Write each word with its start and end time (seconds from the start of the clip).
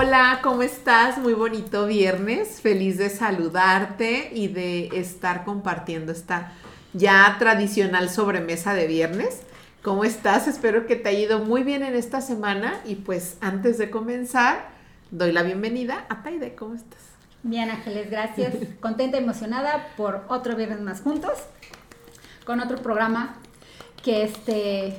Hola, 0.00 0.38
¿cómo 0.44 0.62
estás? 0.62 1.18
Muy 1.18 1.32
bonito 1.32 1.84
viernes. 1.86 2.60
Feliz 2.60 2.98
de 2.98 3.10
saludarte 3.10 4.30
y 4.32 4.46
de 4.46 4.86
estar 4.92 5.44
compartiendo 5.44 6.12
esta 6.12 6.52
ya 6.92 7.34
tradicional 7.40 8.08
sobremesa 8.08 8.74
de 8.74 8.86
viernes. 8.86 9.40
¿Cómo 9.82 10.04
estás? 10.04 10.46
Espero 10.46 10.86
que 10.86 10.94
te 10.94 11.08
haya 11.08 11.18
ido 11.18 11.38
muy 11.40 11.64
bien 11.64 11.82
en 11.82 11.96
esta 11.96 12.20
semana 12.20 12.74
y 12.84 12.94
pues 12.94 13.38
antes 13.40 13.76
de 13.76 13.90
comenzar, 13.90 14.68
doy 15.10 15.32
la 15.32 15.42
bienvenida 15.42 16.06
a 16.08 16.22
Taide. 16.22 16.54
¿Cómo 16.54 16.76
estás? 16.76 17.00
Bien, 17.42 17.68
Ángeles, 17.68 18.08
gracias. 18.08 18.54
Contenta 18.80 19.18
y 19.18 19.24
emocionada 19.24 19.88
por 19.96 20.24
otro 20.28 20.54
viernes 20.54 20.80
más 20.80 21.00
juntos, 21.00 21.40
con 22.46 22.60
otro 22.60 22.78
programa 22.78 23.34
que 24.04 24.22
este, 24.22 24.96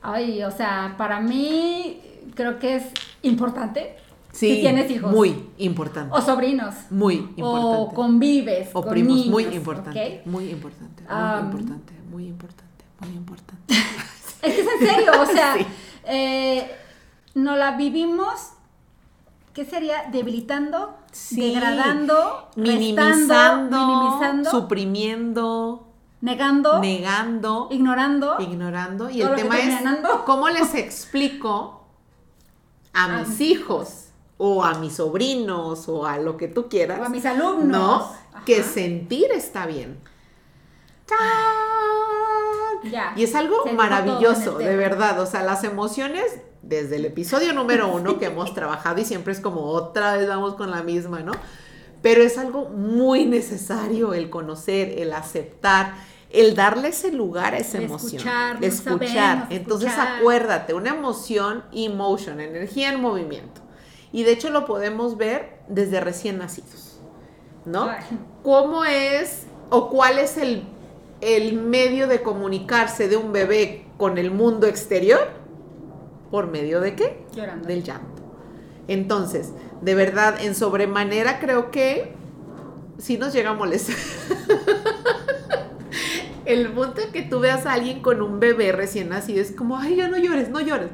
ay, 0.00 0.42
o 0.42 0.50
sea, 0.50 0.94
para 0.96 1.20
mí 1.20 2.00
creo 2.34 2.58
que 2.58 2.76
es 2.76 2.84
importante. 3.26 3.96
Sí, 4.32 4.56
si 4.56 4.60
tienes 4.62 4.90
hijos. 4.90 5.12
Muy 5.12 5.48
importante. 5.58 6.12
O 6.16 6.20
sobrinos. 6.20 6.74
Muy 6.90 7.14
importante. 7.36 7.76
O 7.78 7.88
convives. 7.94 8.68
O 8.72 8.82
con 8.82 8.90
primos, 8.90 9.14
niños, 9.16 9.30
muy 9.30 9.44
importante. 9.44 10.18
¿ok? 10.20 10.26
Muy 10.26 10.50
importante. 10.50 11.02
Muy 11.04 11.14
Um, 11.14 11.44
importante. 11.46 11.92
Muy 12.10 12.26
importante. 12.26 12.84
Muy 13.00 13.10
importante. 13.16 13.74
Es 14.42 14.54
que 14.54 14.60
es 14.60 14.66
en 14.80 14.86
serio, 14.88 15.12
o 15.22 15.26
sea, 15.26 15.54
Sí. 15.58 15.66
eh, 16.04 16.70
no 17.34 17.56
la 17.56 17.76
vivimos, 17.78 18.50
¿qué 19.54 19.64
sería? 19.64 20.04
Debilitando, 20.12 20.96
Sí. 21.12 21.40
degradando, 21.40 22.50
minimizando, 22.56 23.08
restando, 23.34 23.86
minimizando, 23.86 24.50
suprimiendo, 24.50 25.88
negando, 26.20 26.80
negando, 26.80 27.68
ignorando. 27.70 28.36
ignorando. 28.40 29.10
Y 29.10 29.22
el 29.22 29.34
tema 29.34 29.58
es 29.60 29.80
cómo 30.26 30.48
les 30.50 30.74
explico 30.74 31.83
a 32.94 33.04
A 33.04 33.08
mis 33.24 33.40
hijos 33.40 34.06
o 34.38 34.64
a 34.64 34.74
mis 34.78 34.94
sobrinos 34.94 35.88
o 35.88 36.06
a 36.06 36.18
lo 36.18 36.36
que 36.36 36.48
tú 36.48 36.68
quieras. 36.68 37.00
O 37.00 37.04
a 37.04 37.08
mis 37.08 37.24
alumnos. 37.26 37.66
No, 37.68 37.94
Ajá. 37.96 38.44
que 38.46 38.62
sentir 38.62 39.30
está 39.32 39.66
bien. 39.66 39.98
¡Tan! 41.06 42.90
Ya, 42.90 43.14
Y 43.16 43.24
es 43.24 43.34
algo 43.34 43.64
maravilloso, 43.74 44.58
de 44.58 44.76
verdad. 44.76 45.20
O 45.20 45.26
sea, 45.26 45.42
las 45.42 45.64
emociones, 45.64 46.24
desde 46.62 46.96
el 46.96 47.04
episodio 47.06 47.52
número 47.52 47.88
uno 47.88 48.18
que 48.18 48.26
hemos 48.26 48.52
trabajado 48.54 49.00
y 49.00 49.04
siempre 49.04 49.32
es 49.32 49.40
como 49.40 49.62
otra 49.66 50.16
vez 50.16 50.28
vamos 50.28 50.54
con 50.54 50.70
la 50.70 50.82
misma, 50.82 51.20
¿no? 51.20 51.32
Pero 52.02 52.22
es 52.22 52.36
algo 52.36 52.66
muy 52.68 53.24
necesario 53.24 54.12
el 54.12 54.28
conocer, 54.28 54.98
el 54.98 55.12
aceptar, 55.14 55.94
el 56.34 56.56
darle 56.56 56.88
ese 56.88 57.12
lugar 57.12 57.54
a 57.54 57.58
esa 57.58 57.78
emoción. 57.78 58.16
escuchar, 58.16 58.64
escuchar. 58.64 59.08
sabemos 59.08 59.46
Entonces 59.50 59.90
escuchar. 59.90 60.18
acuérdate, 60.18 60.74
una 60.74 60.90
emoción, 60.90 61.64
emotion, 61.72 62.40
energía 62.40 62.90
en 62.92 63.00
movimiento. 63.00 63.60
Y 64.12 64.24
de 64.24 64.32
hecho 64.32 64.50
lo 64.50 64.66
podemos 64.66 65.16
ver 65.16 65.60
desde 65.68 66.00
recién 66.00 66.38
nacidos, 66.38 66.98
¿no? 67.64 67.84
Ay. 67.84 68.04
¿Cómo 68.42 68.84
es 68.84 69.46
o 69.70 69.90
cuál 69.90 70.18
es 70.18 70.36
el, 70.36 70.64
el 71.20 71.54
medio 71.54 72.08
de 72.08 72.22
comunicarse 72.22 73.08
de 73.08 73.16
un 73.16 73.32
bebé 73.32 73.86
con 73.96 74.18
el 74.18 74.32
mundo 74.32 74.66
exterior? 74.66 75.30
¿Por 76.32 76.48
medio 76.48 76.80
de 76.80 76.96
qué? 76.96 77.24
Llorando. 77.32 77.68
Del 77.68 77.84
llanto. 77.84 78.22
Entonces, 78.88 79.52
de 79.82 79.94
verdad, 79.94 80.40
en 80.40 80.56
sobremanera 80.56 81.38
creo 81.38 81.70
que 81.70 82.12
sí 82.98 83.18
nos 83.18 83.32
llega 83.32 83.50
a 83.50 83.54
molestar. 83.54 83.96
el 86.44 86.70
punto 86.72 87.00
que 87.12 87.22
tú 87.22 87.40
veas 87.40 87.66
a 87.66 87.72
alguien 87.72 88.00
con 88.00 88.22
un 88.22 88.40
bebé 88.40 88.72
recién 88.72 89.08
nacido 89.08 89.40
es 89.40 89.52
como, 89.52 89.78
ay, 89.78 89.96
ya 89.96 90.08
no 90.08 90.18
llores, 90.18 90.48
no 90.50 90.60
llores. 90.60 90.90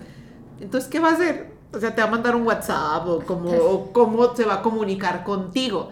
Entonces, 0.60 0.90
¿qué 0.90 1.00
va 1.00 1.10
a 1.10 1.12
hacer? 1.12 1.48
O 1.72 1.78
sea, 1.78 1.94
te 1.94 2.02
va 2.02 2.08
a 2.08 2.10
mandar 2.10 2.34
un 2.36 2.46
WhatsApp 2.46 3.06
o, 3.06 3.20
como, 3.20 3.50
o 3.50 3.92
cómo 3.92 4.34
se 4.34 4.44
va 4.44 4.54
a 4.54 4.62
comunicar 4.62 5.24
contigo. 5.24 5.90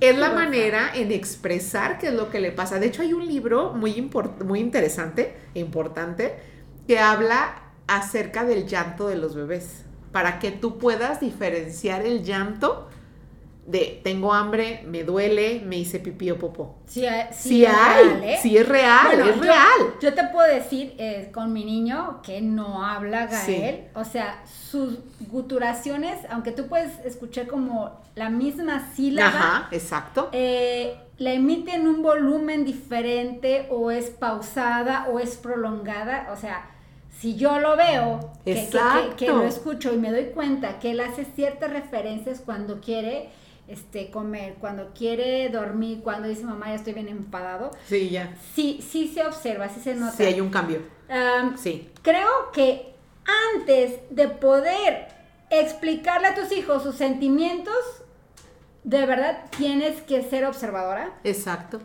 Es 0.00 0.18
la 0.18 0.30
manera 0.30 0.90
en 0.94 1.12
expresar 1.12 1.98
qué 1.98 2.08
es 2.08 2.14
lo 2.14 2.30
que 2.30 2.40
le 2.40 2.52
pasa. 2.52 2.78
De 2.78 2.86
hecho, 2.86 3.02
hay 3.02 3.12
un 3.12 3.26
libro 3.26 3.72
muy, 3.72 3.94
import- 3.94 4.44
muy 4.44 4.60
interesante 4.60 5.34
e 5.54 5.60
importante 5.60 6.36
que 6.86 6.98
habla 6.98 7.62
acerca 7.86 8.44
del 8.44 8.66
llanto 8.66 9.08
de 9.08 9.16
los 9.16 9.34
bebés. 9.34 9.84
Para 10.12 10.38
que 10.38 10.50
tú 10.50 10.78
puedas 10.78 11.20
diferenciar 11.20 12.04
el 12.04 12.22
llanto 12.22 12.88
de 13.66 14.00
tengo 14.04 14.32
hambre, 14.34 14.82
me 14.86 15.04
duele, 15.04 15.62
me 15.64 15.78
hice 15.78 15.98
pipí 15.98 16.30
o 16.30 16.38
popó. 16.38 16.76
Sí, 16.86 17.06
hay- 17.06 17.28
sí 17.32 17.48
Sí, 17.48 17.64
es 17.64 17.72
hay, 17.74 18.04
real, 18.08 18.24
¿eh? 18.24 18.38
sí 18.42 18.56
es 18.58 18.68
real, 18.68 19.06
Bueno, 19.06 19.24
es 19.30 19.36
yo- 19.36 19.42
real. 19.42 19.94
Yo 20.02 20.14
te 20.14 20.24
puedo 20.24 20.46
decir 20.54 20.94
eh, 20.98 21.30
con 21.32 21.52
mi 21.52 21.64
niño 21.64 22.20
que 22.22 22.40
no 22.42 22.84
habla 22.84 23.26
Gael, 23.26 23.84
o 23.94 24.04
sea, 24.04 24.42
sus 24.46 24.98
guturaciones, 25.30 26.18
aunque 26.30 26.52
tú 26.52 26.66
puedes 26.68 26.98
escuchar 27.04 27.46
como 27.46 28.00
la 28.14 28.30
misma 28.30 28.90
sílaba, 28.94 29.28
Ajá, 29.28 29.68
exacto. 29.72 30.28
eh, 30.32 30.96
la 31.18 31.32
emite 31.32 31.74
en 31.74 31.86
un 31.86 32.02
volumen 32.02 32.64
diferente 32.64 33.66
o 33.70 33.90
es 33.90 34.10
pausada 34.10 35.06
o 35.10 35.20
es 35.20 35.36
prolongada, 35.36 36.28
o 36.32 36.36
sea, 36.36 36.70
si 37.20 37.36
yo 37.36 37.60
lo 37.60 37.76
veo, 37.76 38.32
que, 38.44 38.54
que- 38.54 38.70
que- 38.70 39.16
que 39.16 39.26
lo 39.32 39.44
escucho 39.44 39.94
y 39.94 39.96
me 39.96 40.10
doy 40.10 40.26
cuenta 40.34 40.78
que 40.80 40.90
él 40.90 41.00
hace 41.00 41.24
ciertas 41.24 41.70
referencias 41.72 42.40
cuando 42.44 42.80
quiere 42.80 43.30
este, 43.68 44.10
comer, 44.10 44.54
cuando 44.60 44.92
quiere 44.94 45.48
dormir, 45.48 46.00
cuando 46.02 46.28
dice 46.28 46.44
mamá 46.44 46.66
ya 46.68 46.74
estoy 46.74 46.92
bien 46.92 47.08
enfadado, 47.08 47.70
Sí, 47.86 48.10
ya. 48.10 48.36
sí, 48.54 48.80
sí 48.86 49.08
se 49.08 49.26
observa, 49.26 49.68
sí 49.68 49.80
se 49.80 49.94
nota. 49.94 50.12
Sí, 50.16 50.24
hay 50.24 50.40
un 50.40 50.50
cambio. 50.50 50.80
Am, 51.08 51.56
Sí. 51.56 51.90
creo 52.02 52.28
que 52.52 52.92
antes 53.56 54.00
de 54.10 54.28
poder 54.28 55.08
explicarle 55.50 56.28
a 56.28 56.34
tus 56.34 56.52
hijos 56.52 56.82
sus 56.82 56.96
sentimientos, 56.96 57.74
de 58.82 59.06
verdad 59.06 59.44
tienes 59.56 60.02
que 60.02 60.22
ser 60.22 60.44
observadora, 60.44 61.18
Exacto. 61.24 61.80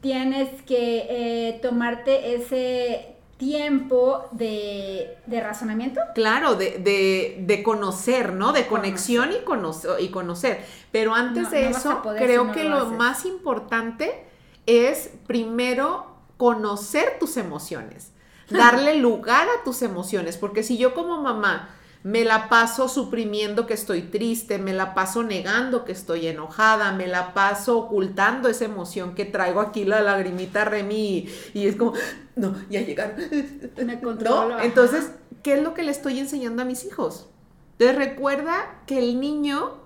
tienes 0.00 0.62
que 0.62 1.06
eh, 1.08 1.58
tomarte 1.62 2.34
ese 2.34 3.14
tiempo 3.40 4.28
de, 4.32 5.16
de 5.26 5.40
razonamiento. 5.40 6.00
Claro, 6.14 6.56
de, 6.56 6.78
de, 6.78 7.38
de 7.40 7.62
conocer, 7.62 8.34
¿no? 8.34 8.52
De 8.52 8.66
conexión 8.66 9.32
y, 9.32 9.42
conocer, 9.44 9.92
y 9.98 10.10
conocer. 10.10 10.64
Pero 10.92 11.14
antes 11.14 11.44
No, 11.44 11.50
de 11.50 11.62
no 11.70 11.76
eso, 11.76 12.02
creo 12.18 12.42
si 12.42 12.48
no 12.48 12.52
que 12.52 12.64
lo 12.64 12.86
más 12.98 13.24
importante 13.24 14.24
es 14.66 15.10
primero 15.26 16.06
conocer 16.36 17.18
tus 17.18 17.36
emociones, 17.38 18.12
darle 18.50 18.96
lugar 19.00 19.48
a 19.48 19.64
tus 19.64 19.82
emociones, 19.82 20.36
porque 20.36 20.62
si 20.62 20.76
yo 20.76 20.94
como 20.94 21.22
mamá 21.22 21.70
me 22.02 22.24
la 22.24 22.48
paso 22.48 22.88
suprimiendo 22.88 23.66
que 23.66 23.74
estoy 23.74 24.02
triste, 24.02 24.58
me 24.58 24.72
la 24.72 24.94
paso 24.94 25.22
negando 25.22 25.84
que 25.84 25.92
estoy 25.92 26.26
enojada, 26.26 26.92
me 26.92 27.06
la 27.06 27.34
paso 27.34 27.78
ocultando 27.78 28.48
esa 28.48 28.64
emoción 28.64 29.14
que 29.14 29.26
traigo 29.26 29.60
aquí 29.60 29.84
la 29.84 30.00
lagrimita 30.00 30.64
Remy 30.64 30.94
y, 30.94 31.28
y 31.52 31.66
es 31.66 31.76
como, 31.76 31.92
no, 32.36 32.56
ya 32.70 32.80
llegaron. 32.80 33.16
Me 33.84 34.00
controlo, 34.00 34.56
¿No? 34.56 34.60
Entonces, 34.60 35.10
¿qué 35.42 35.54
es 35.54 35.62
lo 35.62 35.74
que 35.74 35.82
le 35.82 35.90
estoy 35.90 36.18
enseñando 36.18 36.62
a 36.62 36.64
mis 36.64 36.84
hijos? 36.84 37.28
Entonces 37.72 37.96
recuerda 37.96 38.80
que 38.86 38.98
el 38.98 39.20
niño, 39.20 39.78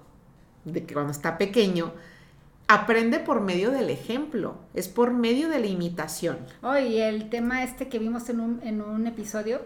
de 0.64 0.84
que 0.84 0.94
cuando 0.94 1.12
está 1.12 1.36
pequeño, 1.36 1.92
aprende 2.68 3.18
por 3.18 3.40
medio 3.40 3.70
del 3.70 3.90
ejemplo, 3.90 4.56
es 4.74 4.88
por 4.88 5.12
medio 5.12 5.48
de 5.48 5.58
la 5.58 5.66
imitación. 5.66 6.38
Hoy 6.62 6.98
el 6.98 7.28
tema 7.28 7.64
este 7.64 7.88
que 7.88 7.98
vimos 7.98 8.28
en 8.28 8.40
un, 8.40 8.60
en 8.62 8.82
un 8.82 9.06
episodio 9.06 9.62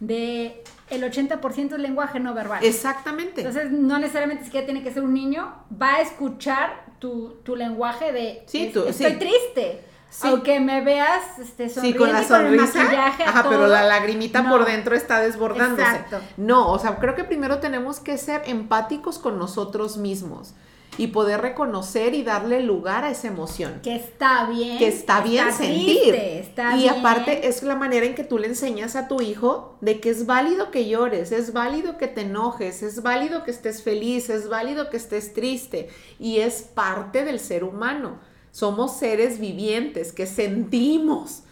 de 0.00 0.62
el 0.90 1.02
80% 1.02 1.72
es 1.74 1.78
lenguaje 1.80 2.20
no 2.20 2.32
verbal. 2.34 2.64
Exactamente. 2.64 3.40
Entonces, 3.40 3.70
no 3.72 3.98
necesariamente 3.98 4.44
siquiera 4.44 4.66
tiene 4.66 4.82
que 4.82 4.92
ser 4.92 5.02
un 5.02 5.14
niño, 5.14 5.54
va 5.80 5.94
a 5.96 6.00
escuchar 6.00 6.84
tu, 6.98 7.36
tu 7.42 7.56
lenguaje 7.56 8.12
de 8.12 8.44
Sí, 8.46 8.66
es- 8.66 8.72
tú- 8.72 8.84
estoy 8.86 9.12
sí. 9.12 9.16
triste. 9.18 9.84
Sí. 10.08 10.28
Aunque 10.28 10.60
me 10.60 10.80
veas 10.82 11.38
este, 11.40 11.68
Sí, 11.68 11.74
sonriendo 11.74 11.98
con 12.04 12.12
la 12.12 12.22
y 12.22 12.24
con 12.26 12.40
el 12.46 12.58
sonrisa. 12.60 12.78
maquillaje, 12.84 13.22
Ajá, 13.24 13.46
pero 13.50 13.66
la 13.66 13.82
lagrimita 13.82 14.40
No. 14.42 14.50
por 14.50 14.64
dentro 14.64 14.94
está 14.94 15.20
desbordándose. 15.20 15.82
Exacto. 15.82 16.20
No, 16.38 16.70
o 16.70 16.78
sea, 16.78 16.96
creo 16.96 17.14
que 17.16 17.24
primero 17.24 17.58
tenemos 17.58 18.00
que 18.00 18.16
ser 18.16 18.42
empáticos 18.46 19.18
con 19.18 19.38
nosotros 19.38 19.96
mismos 19.98 20.54
y 20.98 21.08
poder 21.08 21.40
reconocer 21.40 22.14
y 22.14 22.22
darle 22.22 22.60
lugar 22.60 23.04
a 23.04 23.10
esa 23.10 23.28
emoción. 23.28 23.80
Que 23.82 23.96
está 23.96 24.48
bien. 24.48 24.78
que 24.78 24.88
está 24.88 25.20
bien 25.20 25.52
sentir. 25.52 26.12
triste, 26.12 26.38
está 26.40 26.76
y 26.76 26.82
bien. 26.82 26.94
aparte 26.98 27.48
es 27.48 27.62
la 27.62 27.76
manera 27.76 28.06
en 28.06 28.14
que 28.14 28.24
tú 28.24 28.38
le 28.38 28.46
enseñas 28.46 28.96
a 28.96 29.08
tu 29.08 29.20
hijo 29.20 29.76
de 29.80 30.00
que 30.00 30.10
es 30.10 30.26
válido 30.26 30.70
que 30.70 30.88
llores, 30.88 31.32
es 31.32 31.52
válido 31.52 31.98
que 31.98 32.08
te 32.08 32.22
enojes, 32.22 32.82
es 32.82 33.02
válido 33.02 33.44
que 33.44 33.50
estés 33.50 33.82
feliz, 33.82 34.30
es 34.30 34.48
válido 34.48 34.90
que 34.90 34.96
estés 34.96 35.34
triste 35.34 35.88
y 36.18 36.38
es 36.38 36.62
parte 36.62 37.24
del 37.24 37.40
ser 37.40 37.64
humano. 37.64 38.18
Somos 38.50 38.96
seres 38.96 39.38
vivientes 39.38 40.12
que 40.12 40.26
sentimos, 40.26 41.42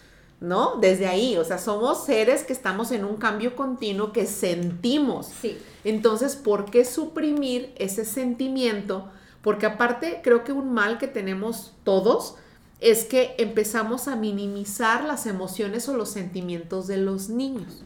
¿no? 0.40 0.76
Desde 0.76 1.06
ahí, 1.06 1.36
o 1.36 1.44
sea, 1.44 1.58
somos 1.58 2.06
seres 2.06 2.44
que 2.44 2.54
estamos 2.54 2.92
en 2.92 3.04
un 3.04 3.16
cambio 3.16 3.56
continuo 3.56 4.12
que 4.12 4.26
sentimos. 4.26 5.26
Sí. 5.26 5.58
Entonces, 5.84 6.34
¿por 6.34 6.70
qué 6.70 6.86
suprimir 6.86 7.74
ese 7.76 8.06
sentimiento? 8.06 9.10
Porque 9.44 9.66
aparte, 9.66 10.22
creo 10.24 10.42
que 10.42 10.52
un 10.52 10.72
mal 10.72 10.96
que 10.96 11.06
tenemos 11.06 11.74
todos 11.84 12.36
es 12.80 13.04
que 13.04 13.34
empezamos 13.36 14.08
a 14.08 14.16
minimizar 14.16 15.04
las 15.04 15.26
emociones 15.26 15.86
o 15.88 15.96
los 15.96 16.08
sentimientos 16.08 16.86
de 16.86 16.96
los 16.96 17.28
niños, 17.28 17.84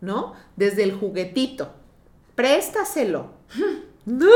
¿no? 0.00 0.34
Desde 0.54 0.84
el 0.84 0.94
juguetito. 0.94 1.74
Préstaselo. 2.34 3.32
No, 4.04 4.26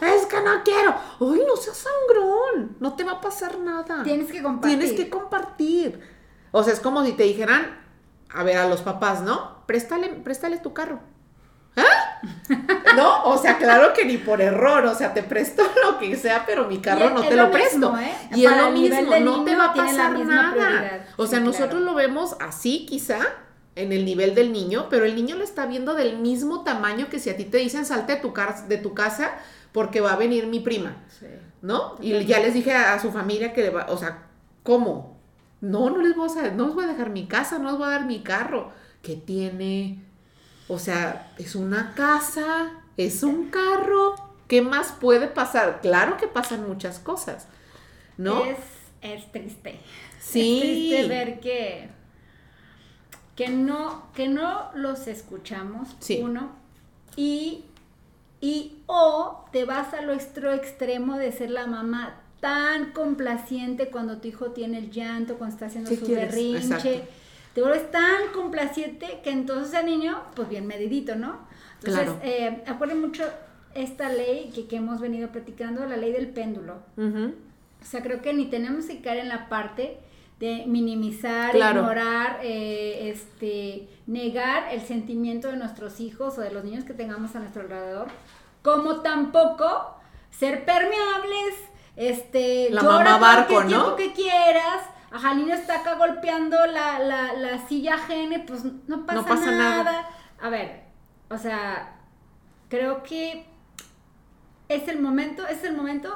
es 0.00 0.26
que 0.26 0.40
no 0.40 0.62
quiero. 0.62 0.94
Uy, 1.18 1.42
no 1.44 1.56
seas 1.56 1.76
sangrón. 1.76 2.76
No 2.78 2.94
te 2.94 3.02
va 3.02 3.14
a 3.14 3.20
pasar 3.20 3.58
nada. 3.58 4.04
Tienes 4.04 4.30
que 4.30 4.40
compartir. 4.40 4.78
Tienes 4.78 4.96
que 4.96 5.10
compartir. 5.10 6.00
O 6.52 6.62
sea, 6.62 6.72
es 6.72 6.78
como 6.78 7.04
si 7.04 7.14
te 7.14 7.24
dijeran, 7.24 7.80
a 8.32 8.44
ver, 8.44 8.58
a 8.58 8.68
los 8.68 8.82
papás, 8.82 9.22
¿no? 9.22 9.66
Préstale, 9.66 10.10
préstale 10.10 10.58
tu 10.58 10.72
carro. 10.72 11.00
¿Ah? 11.76 12.07
No, 12.96 13.24
o 13.24 13.38
sea, 13.38 13.58
claro 13.58 13.92
que 13.92 14.04
ni 14.04 14.16
por 14.16 14.40
error, 14.40 14.84
o 14.86 14.94
sea, 14.94 15.14
te 15.14 15.22
presto 15.22 15.62
lo 15.84 15.98
que 15.98 16.16
sea, 16.16 16.44
pero 16.46 16.66
mi 16.66 16.78
carro 16.78 17.10
no 17.10 17.22
te 17.22 17.36
lo, 17.36 17.50
presto. 17.50 17.96
¿eh? 17.98 18.12
Y 18.34 18.44
es 18.46 18.56
lo 18.56 18.70
mismo, 18.70 19.16
no 19.20 19.44
te 19.44 19.54
va 19.54 19.66
a 19.66 19.74
pasar 19.74 20.18
nada. 20.18 20.52
prioridad. 20.52 21.00
O 21.16 21.26
sea, 21.26 21.38
Sí, 21.38 21.44
nosotros 21.44 21.70
claro. 21.82 21.84
lo 21.86 21.94
vemos 21.94 22.36
así, 22.40 22.86
quizá, 22.86 23.20
en 23.76 23.92
el 23.92 24.04
nivel 24.04 24.34
del 24.34 24.52
niño, 24.52 24.86
pero 24.90 25.04
el 25.04 25.14
niño 25.14 25.36
lo 25.36 25.44
está 25.44 25.66
viendo 25.66 25.94
del 25.94 26.18
mismo 26.18 26.64
tamaño 26.64 27.08
que 27.08 27.18
si 27.20 27.30
a 27.30 27.36
ti 27.36 27.44
te 27.44 27.58
dicen 27.58 27.84
salte 27.86 28.14
de 28.16 28.20
tu, 28.20 28.32
car- 28.32 28.66
de 28.66 28.78
tu 28.78 28.94
casa 28.94 29.32
porque 29.72 30.00
va 30.00 30.14
a 30.14 30.16
venir 30.16 30.46
mi 30.48 30.60
prima. 30.60 30.96
Sí. 31.20 31.26
¿no? 31.62 31.96
Y 32.00 32.24
ya 32.24 32.40
les 32.40 32.54
dije 32.54 32.72
a, 32.72 32.94
a 32.94 33.00
su 33.00 33.10
familia 33.12 33.52
que 33.52 33.62
le 33.62 33.70
va, 33.70 33.86
o 33.90 33.96
sea, 33.96 34.26
¿cómo? 34.62 35.16
No, 35.60 35.90
no 35.90 35.98
les 36.02 36.14
voy 36.16 36.28
a, 36.38 36.50
no 36.52 36.66
les 36.66 36.74
voy 36.74 36.84
a 36.84 36.88
dejar 36.88 37.10
mi 37.10 37.26
casa, 37.26 37.58
no 37.58 37.68
les 37.70 37.78
voy 37.78 37.86
a 37.88 37.90
dar 37.90 38.06
mi 38.06 38.20
carro. 38.22 38.70
¿Qué 39.02 39.14
tiene? 39.16 40.02
O 40.68 40.78
sea, 40.78 41.32
es 41.38 41.54
una 41.54 41.94
casa, 41.94 42.70
es 42.96 43.22
un 43.22 43.50
carro. 43.50 44.14
¿Qué 44.48 44.62
más 44.62 44.92
puede 44.92 45.28
pasar? 45.28 45.80
Claro 45.80 46.16
que 46.16 46.26
pasan 46.26 46.66
muchas 46.68 46.98
cosas, 46.98 47.46
¿no? 48.16 48.44
Es, 48.44 48.58
es 49.02 49.30
triste. 49.32 49.78
Sí. 50.20 50.56
Es 50.56 50.60
triste 50.60 51.08
ver 51.08 51.40
que, 51.40 51.88
que, 53.36 53.48
no, 53.48 54.06
que 54.14 54.28
no 54.28 54.70
los 54.74 55.06
escuchamos, 55.06 55.96
Sí. 56.00 56.20
uno, 56.22 56.50
y, 57.16 57.64
y 58.40 58.78
o 58.86 59.44
te 59.52 59.64
vas 59.64 59.92
a 59.94 60.02
lo 60.02 60.12
extro 60.12 60.52
extremo 60.52 61.16
de 61.16 61.32
ser 61.32 61.50
la 61.50 61.66
mamá 61.66 62.20
tan 62.40 62.92
complaciente 62.92 63.88
cuando 63.90 64.18
tu 64.18 64.28
hijo 64.28 64.52
tiene 64.52 64.78
el 64.78 64.90
llanto, 64.90 65.36
cuando 65.38 65.54
está 65.54 65.66
haciendo 65.66 65.90
¿Qué 65.90 65.96
su 65.96 66.06
quieres? 66.06 66.28
berrinche. 66.34 66.66
Exacto. 66.96 67.12
Te 67.58 67.62
vuelves 67.62 67.90
tan 67.90 68.28
complaciente 68.32 69.18
que 69.24 69.30
entonces 69.30 69.74
el 69.74 69.86
niño, 69.86 70.22
pues 70.36 70.48
bien 70.48 70.68
medidito, 70.68 71.16
¿no? 71.16 71.40
Entonces, 71.80 72.04
Claro. 72.04 72.20
eh, 72.22 72.62
acuerden 72.68 73.00
mucho 73.00 73.24
esta 73.74 74.08
ley 74.10 74.52
que, 74.54 74.68
que 74.68 74.76
hemos 74.76 75.00
venido 75.00 75.30
platicando, 75.30 75.84
la 75.84 75.96
ley 75.96 76.12
del 76.12 76.28
péndulo. 76.28 76.74
Ujú. 76.96 77.34
O 77.82 77.84
sea, 77.84 78.00
creo 78.00 78.22
que 78.22 78.32
ni 78.32 78.44
tenemos 78.46 78.84
que 78.84 79.00
caer 79.00 79.18
en 79.18 79.28
la 79.28 79.48
parte 79.48 79.98
de 80.38 80.66
minimizar, 80.68 81.50
Claro. 81.50 81.80
ignorar, 81.80 82.38
eh, 82.44 83.10
este, 83.12 83.88
negar 84.06 84.72
el 84.72 84.82
sentimiento 84.82 85.48
de 85.48 85.56
nuestros 85.56 85.98
hijos 85.98 86.38
o 86.38 86.40
de 86.42 86.52
los 86.52 86.62
niños 86.62 86.84
que 86.84 86.94
tengamos 86.94 87.34
a 87.34 87.40
nuestro 87.40 87.62
alrededor, 87.62 88.06
como 88.62 89.00
tampoco 89.00 89.96
ser 90.30 90.64
permeables, 90.64 91.54
este, 91.96 92.68
La 92.70 92.82
llora 92.82 92.98
mamá 92.98 93.04
todo 93.04 93.14
el 93.16 93.20
barco, 93.36 93.66
tiempo 93.66 93.86
¿no? 93.88 93.96
que 93.96 94.12
quieras, 94.12 94.84
ajá, 95.10 95.34
niño 95.34 95.54
está 95.54 95.80
acá 95.80 95.94
golpeando 95.94 96.56
la, 96.66 96.98
la, 96.98 97.32
la 97.34 97.66
silla 97.68 97.94
ajena, 97.94 98.44
pues 98.46 98.64
no 98.86 99.06
pasa, 99.06 99.24
pasa 99.24 99.50
nada. 99.50 99.84
nada. 99.84 100.08
A 100.40 100.48
ver, 100.50 100.82
o 101.30 101.38
sea, 101.38 101.96
creo 102.68 103.02
que 103.02 103.46
es 104.68 104.88
el 104.88 105.00
momento, 105.00 105.46
es 105.46 105.64
el 105.64 105.74
momento 105.76 106.14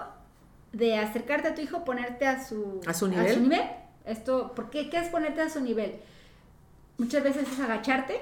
de 0.73 0.97
acercarte 0.99 1.49
a 1.49 1.55
tu 1.55 1.61
hijo, 1.61 1.85
ponerte 1.85 2.27
a 2.27 2.43
su, 2.45 2.81
¿A 2.87 2.95
su 2.95 3.09
nivel? 3.09 3.43
nivel. 3.43 3.63
Esto, 4.05 4.53
¿por 4.55 4.71
qué? 4.71 4.89
¿Qué 4.91 4.99
es 4.99 5.09
ponerte 5.09 5.41
a 5.43 5.49
su 5.51 5.61
nivel? 5.61 5.97
Muchas 6.99 7.23
veces 7.23 7.47
es 7.51 7.61
agacharte, 7.61 8.21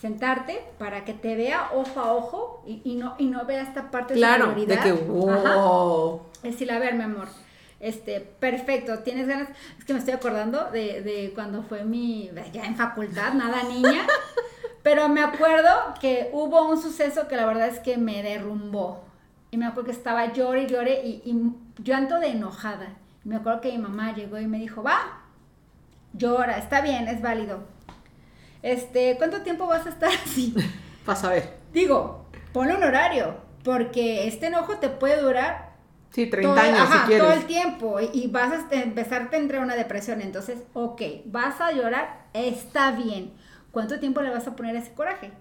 sentarte 0.00 0.64
para 0.78 1.04
que 1.04 1.14
te 1.14 1.36
vea 1.36 1.70
ojo 1.74 2.00
a 2.00 2.12
ojo 2.12 2.64
y, 2.66 2.80
y 2.84 2.96
no, 2.96 3.14
y 3.18 3.26
no 3.26 3.44
vea 3.44 3.62
esta 3.62 3.90
parte 3.90 4.14
Claro, 4.14 4.52
de 4.54 4.66
de 4.66 4.78
que, 4.78 4.90
Ajá. 4.90 5.56
wow. 5.56 6.22
Es 6.42 6.52
decir, 6.52 6.70
a 6.72 6.78
ver, 6.78 6.94
mi 6.94 7.02
amor, 7.04 7.28
este, 7.82 8.20
perfecto, 8.20 9.00
tienes 9.00 9.26
ganas, 9.26 9.48
es 9.76 9.84
que 9.84 9.92
me 9.92 9.98
estoy 9.98 10.14
acordando 10.14 10.70
de, 10.70 11.02
de 11.02 11.32
cuando 11.34 11.64
fue 11.64 11.84
mi, 11.84 12.30
ya 12.52 12.64
en 12.64 12.76
facultad, 12.76 13.34
nada 13.34 13.64
niña, 13.64 14.06
pero 14.84 15.08
me 15.08 15.20
acuerdo 15.20 15.68
que 16.00 16.30
hubo 16.32 16.68
un 16.68 16.80
suceso 16.80 17.26
que 17.26 17.34
la 17.34 17.44
verdad 17.44 17.66
es 17.66 17.80
que 17.80 17.98
me 17.98 18.22
derrumbó. 18.22 19.04
Y 19.50 19.56
me 19.56 19.66
acuerdo 19.66 19.90
que 19.90 19.96
estaba 19.96 20.32
llore 20.32 20.66
llore 20.68 21.02
y, 21.04 21.22
y 21.24 21.82
llanto 21.82 22.20
de 22.20 22.28
enojada. 22.28 22.94
Y 23.24 23.28
me 23.28 23.36
acuerdo 23.36 23.60
que 23.60 23.72
mi 23.72 23.78
mamá 23.78 24.14
llegó 24.14 24.38
y 24.38 24.46
me 24.46 24.58
dijo, 24.58 24.84
va, 24.84 25.20
llora, 26.12 26.58
está 26.58 26.82
bien, 26.82 27.08
es 27.08 27.20
válido. 27.20 27.64
Este, 28.62 29.16
¿cuánto 29.18 29.42
tiempo 29.42 29.66
vas 29.66 29.86
a 29.86 29.90
estar 29.90 30.10
así? 30.24 30.54
Vas 31.04 31.24
a 31.24 31.30
ver. 31.30 31.58
Digo, 31.72 32.26
ponle 32.52 32.76
un 32.76 32.84
horario, 32.84 33.38
porque 33.64 34.28
este 34.28 34.46
enojo 34.46 34.76
te 34.76 34.88
puede 34.88 35.20
durar 35.20 35.71
Sí, 36.12 36.26
30 36.26 36.54
todo, 36.54 36.60
años 36.64 36.80
ajá, 36.80 37.00
si 37.02 37.06
quieres. 37.08 37.26
todo 37.26 37.32
el 37.32 37.46
tiempo 37.46 38.00
y, 38.00 38.10
y 38.12 38.26
vas 38.28 38.52
a 38.52 38.56
este- 38.56 38.82
empezarte 38.82 39.36
a 39.36 39.38
entrar 39.38 39.58
en 39.60 39.64
una 39.64 39.76
depresión. 39.76 40.20
Entonces, 40.20 40.62
ok, 40.74 41.00
vas 41.26 41.60
a 41.60 41.72
llorar, 41.72 42.26
está 42.32 42.92
bien. 42.92 43.32
¿Cuánto 43.70 43.98
tiempo 43.98 44.20
le 44.20 44.30
vas 44.30 44.46
a 44.46 44.54
poner 44.54 44.76
a 44.76 44.80
ese 44.80 44.92
coraje? 44.92 45.32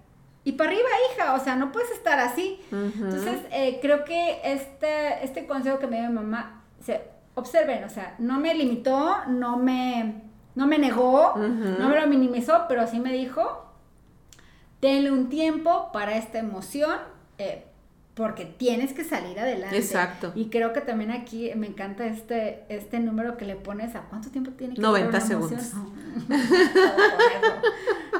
Y 0.43 0.53
para 0.53 0.71
arriba, 0.71 0.87
hija, 1.13 1.33
o 1.35 1.39
sea, 1.39 1.55
no 1.55 1.71
puedes 1.71 1.91
estar 1.91 2.19
así. 2.19 2.59
Entonces, 2.71 3.41
eh, 3.51 3.79
creo 3.81 4.05
que 4.05 4.39
este, 4.43 5.23
este 5.23 5.45
consejo 5.45 5.77
que 5.77 5.87
me 5.87 5.99
dio 5.99 6.07
mi 6.09 6.15
mamá, 6.15 6.63
se, 6.79 7.01
observen, 7.35 7.83
o 7.83 7.89
sea, 7.89 8.15
no 8.17 8.39
me 8.39 8.53
limitó, 8.55 9.17
no 9.27 9.57
me, 9.57 10.23
no 10.55 10.65
me 10.67 10.79
negó, 10.79 11.33
no 11.35 11.89
me 11.89 11.99
lo 11.99 12.07
minimizó, 12.07 12.65
pero 12.67 12.87
sí 12.87 12.99
me 12.99 13.11
dijo, 13.13 13.65
denle 14.81 15.11
un 15.11 15.29
tiempo 15.29 15.91
para 15.91 16.17
esta 16.17 16.39
emoción, 16.39 16.97
eh, 17.37 17.65
porque 18.21 18.45
tienes 18.45 18.93
que 18.93 19.03
salir 19.03 19.39
adelante. 19.39 19.75
Exacto. 19.77 20.31
Y 20.35 20.49
creo 20.49 20.73
que 20.73 20.81
también 20.81 21.09
aquí 21.11 21.51
me 21.55 21.65
encanta 21.67 22.05
este, 22.05 22.63
este 22.69 22.99
número 22.99 23.35
que 23.35 23.45
le 23.45 23.55
pones 23.55 23.95
a 23.95 24.01
cuánto 24.01 24.29
tiempo 24.29 24.51
tiene 24.51 24.75
que 24.75 24.81
90 24.81 25.07
durar 25.19 25.21
una 25.21 25.27
segundos. 25.27 25.73
emoción? 26.29 27.01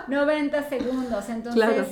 90 0.07 0.69
segundos. 0.69 1.29
Entonces, 1.29 1.53
Claro. 1.63 1.85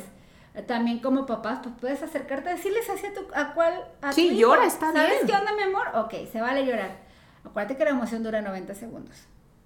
también 0.67 0.99
como 0.99 1.25
papás, 1.25 1.59
pues 1.63 1.75
puedes 1.79 2.01
acercarte 2.03 2.49
a 2.49 2.53
decirles 2.55 2.89
así 2.89 3.05
a, 3.05 3.13
tu, 3.13 3.21
a 3.33 3.53
cuál. 3.53 3.73
A 4.01 4.11
Sí, 4.11 4.27
tu 4.29 4.33
hijo. 4.33 4.41
llora, 4.41 4.65
está 4.65 4.91
¿Sabes 4.91 5.11
bien. 5.11 5.27
qué 5.27 5.33
onda, 5.33 5.53
mi 5.53 5.63
amor? 5.63 5.87
Ok, 6.05 6.13
se 6.31 6.41
vale 6.41 6.65
llorar. 6.65 6.97
Acuérdate 7.45 7.77
que 7.77 7.83
la 7.85 7.91
emoción 7.91 8.23
dura 8.23 8.41
90 8.41 8.73
segundos. 8.75 9.15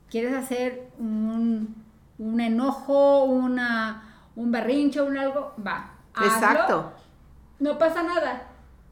¿Quieres 0.09 0.33
hacer 0.33 0.87
un, 0.99 1.75
un 2.19 2.39
enojo, 2.41 3.23
una, 3.23 4.03
un 4.35 4.51
berrinche, 4.51 5.01
un 5.01 5.17
algo? 5.17 5.53
Va. 5.65 5.91
hazlo. 6.13 6.27
Exacto. 6.27 6.93
No 7.63 7.77
pasa 7.77 8.03
nada. 8.03 8.47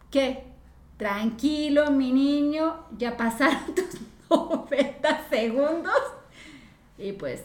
¿Qué? 0.10 0.46
Tranquilo, 0.98 1.92
mi 1.92 2.12
niño, 2.14 2.86
ya 2.98 3.18
pasaron 3.18 3.60
tus 3.76 4.00
90 4.30 5.22
segundos. 5.30 5.94
Y 6.98 7.12
pues, 7.14 7.42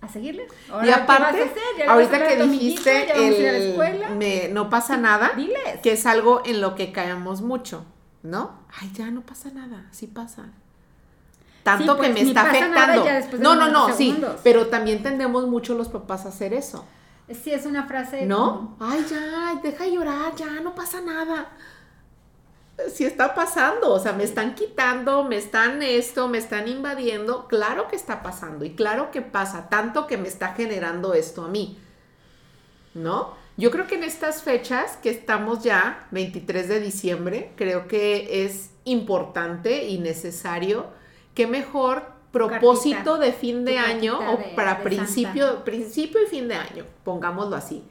a 0.00 0.08
seguirle. 0.08 0.46
Ahora, 0.70 0.86
Y 0.86 0.88
¿qué 0.88 1.00
vas 1.00 1.00
a 1.10 1.14
aparte, 1.14 1.42
hacer? 1.42 1.88
Ahorita 1.88 2.28
que 2.28 2.36
dijiste 2.42 3.10
a 3.12 3.14
a 3.14 3.18
el 3.18 4.16
me- 4.16 4.48
no 4.48 4.70
pasa 4.70 4.96
nada, 4.96 5.32
Diles. 5.36 5.80
que 5.82 5.92
es 5.92 6.06
algo 6.06 6.40
en 6.46 6.60
lo 6.60 6.74
que 6.74 6.90
caemos 6.92 7.42
mucho, 7.42 7.84
¿no? 8.22 8.52
Ay, 8.80 8.90
ya 8.94 9.10
no 9.10 9.20
pasa 9.22 9.50
nada, 9.50 9.88
sí 9.90 10.06
pasa. 10.06 10.46
Tanto 11.64 11.92
Sí, 11.92 11.98
pues, 11.98 12.08
que 12.08 12.14
me 12.14 12.20
está 12.28 12.42
afectando. 12.48 13.04
No, 13.40 13.56
no, 13.56 13.68
90 13.68 13.72
no, 13.72 13.92
sí, 13.94 14.22
pero 14.44 14.68
también 14.68 15.02
tendemos 15.02 15.46
mucho 15.48 15.74
los 15.74 15.88
papás 15.88 16.24
a 16.24 16.28
hacer 16.28 16.54
eso, 16.54 16.86
Sí, 17.32 17.52
es 17.52 17.66
una 17.66 17.86
frase. 17.86 18.26
¿no? 18.26 18.76
Ay, 18.80 19.04
ya, 19.08 19.60
deja 19.62 19.84
de 19.84 19.92
llorar, 19.92 20.34
ya 20.36 20.60
no 20.60 20.74
pasa 20.74 21.00
nada. 21.00 21.50
Sí 22.92 23.04
está 23.04 23.34
pasando, 23.34 23.92
o 23.92 23.98
sea, 23.98 24.12
me 24.12 24.24
están 24.24 24.54
quitando, 24.54 25.24
me 25.24 25.36
están 25.36 25.82
esto, 25.82 26.28
me 26.28 26.38
están 26.38 26.68
invadiendo, 26.68 27.48
claro 27.48 27.88
que 27.88 27.96
está 27.96 28.22
pasando 28.22 28.66
y 28.66 28.74
claro 28.74 29.10
que 29.10 29.22
pasa, 29.22 29.70
tanto 29.70 30.06
que 30.06 30.18
me 30.18 30.28
está 30.28 30.52
generando 30.54 31.14
esto 31.14 31.44
a 31.44 31.48
mí. 31.48 31.78
¿no? 32.96 33.34
Yo 33.56 33.70
creo 33.70 33.86
que 33.86 33.94
en 33.94 34.04
estas 34.04 34.42
fechas 34.42 34.96
que 34.96 35.10
estamos 35.10 35.62
ya, 35.62 36.08
23 36.10 36.68
de 36.68 36.80
diciembre, 36.80 37.52
creo 37.56 37.88
que 37.88 38.44
es 38.44 38.70
importante 38.84 39.84
y 39.84 39.98
necesario 39.98 40.86
que 41.34 41.46
mejor 41.46 42.15
propósito 42.36 42.96
cartita. 42.96 43.18
de 43.18 43.32
fin 43.32 43.64
de 43.64 43.78
año 43.78 44.18
o 44.18 44.54
para 44.54 44.82
principio, 44.82 45.64
principio 45.64 46.22
y 46.22 46.26
fin 46.26 46.48
de 46.48 46.54
año, 46.54 46.84
pongámoslo 47.04 47.56
así. 47.56 47.82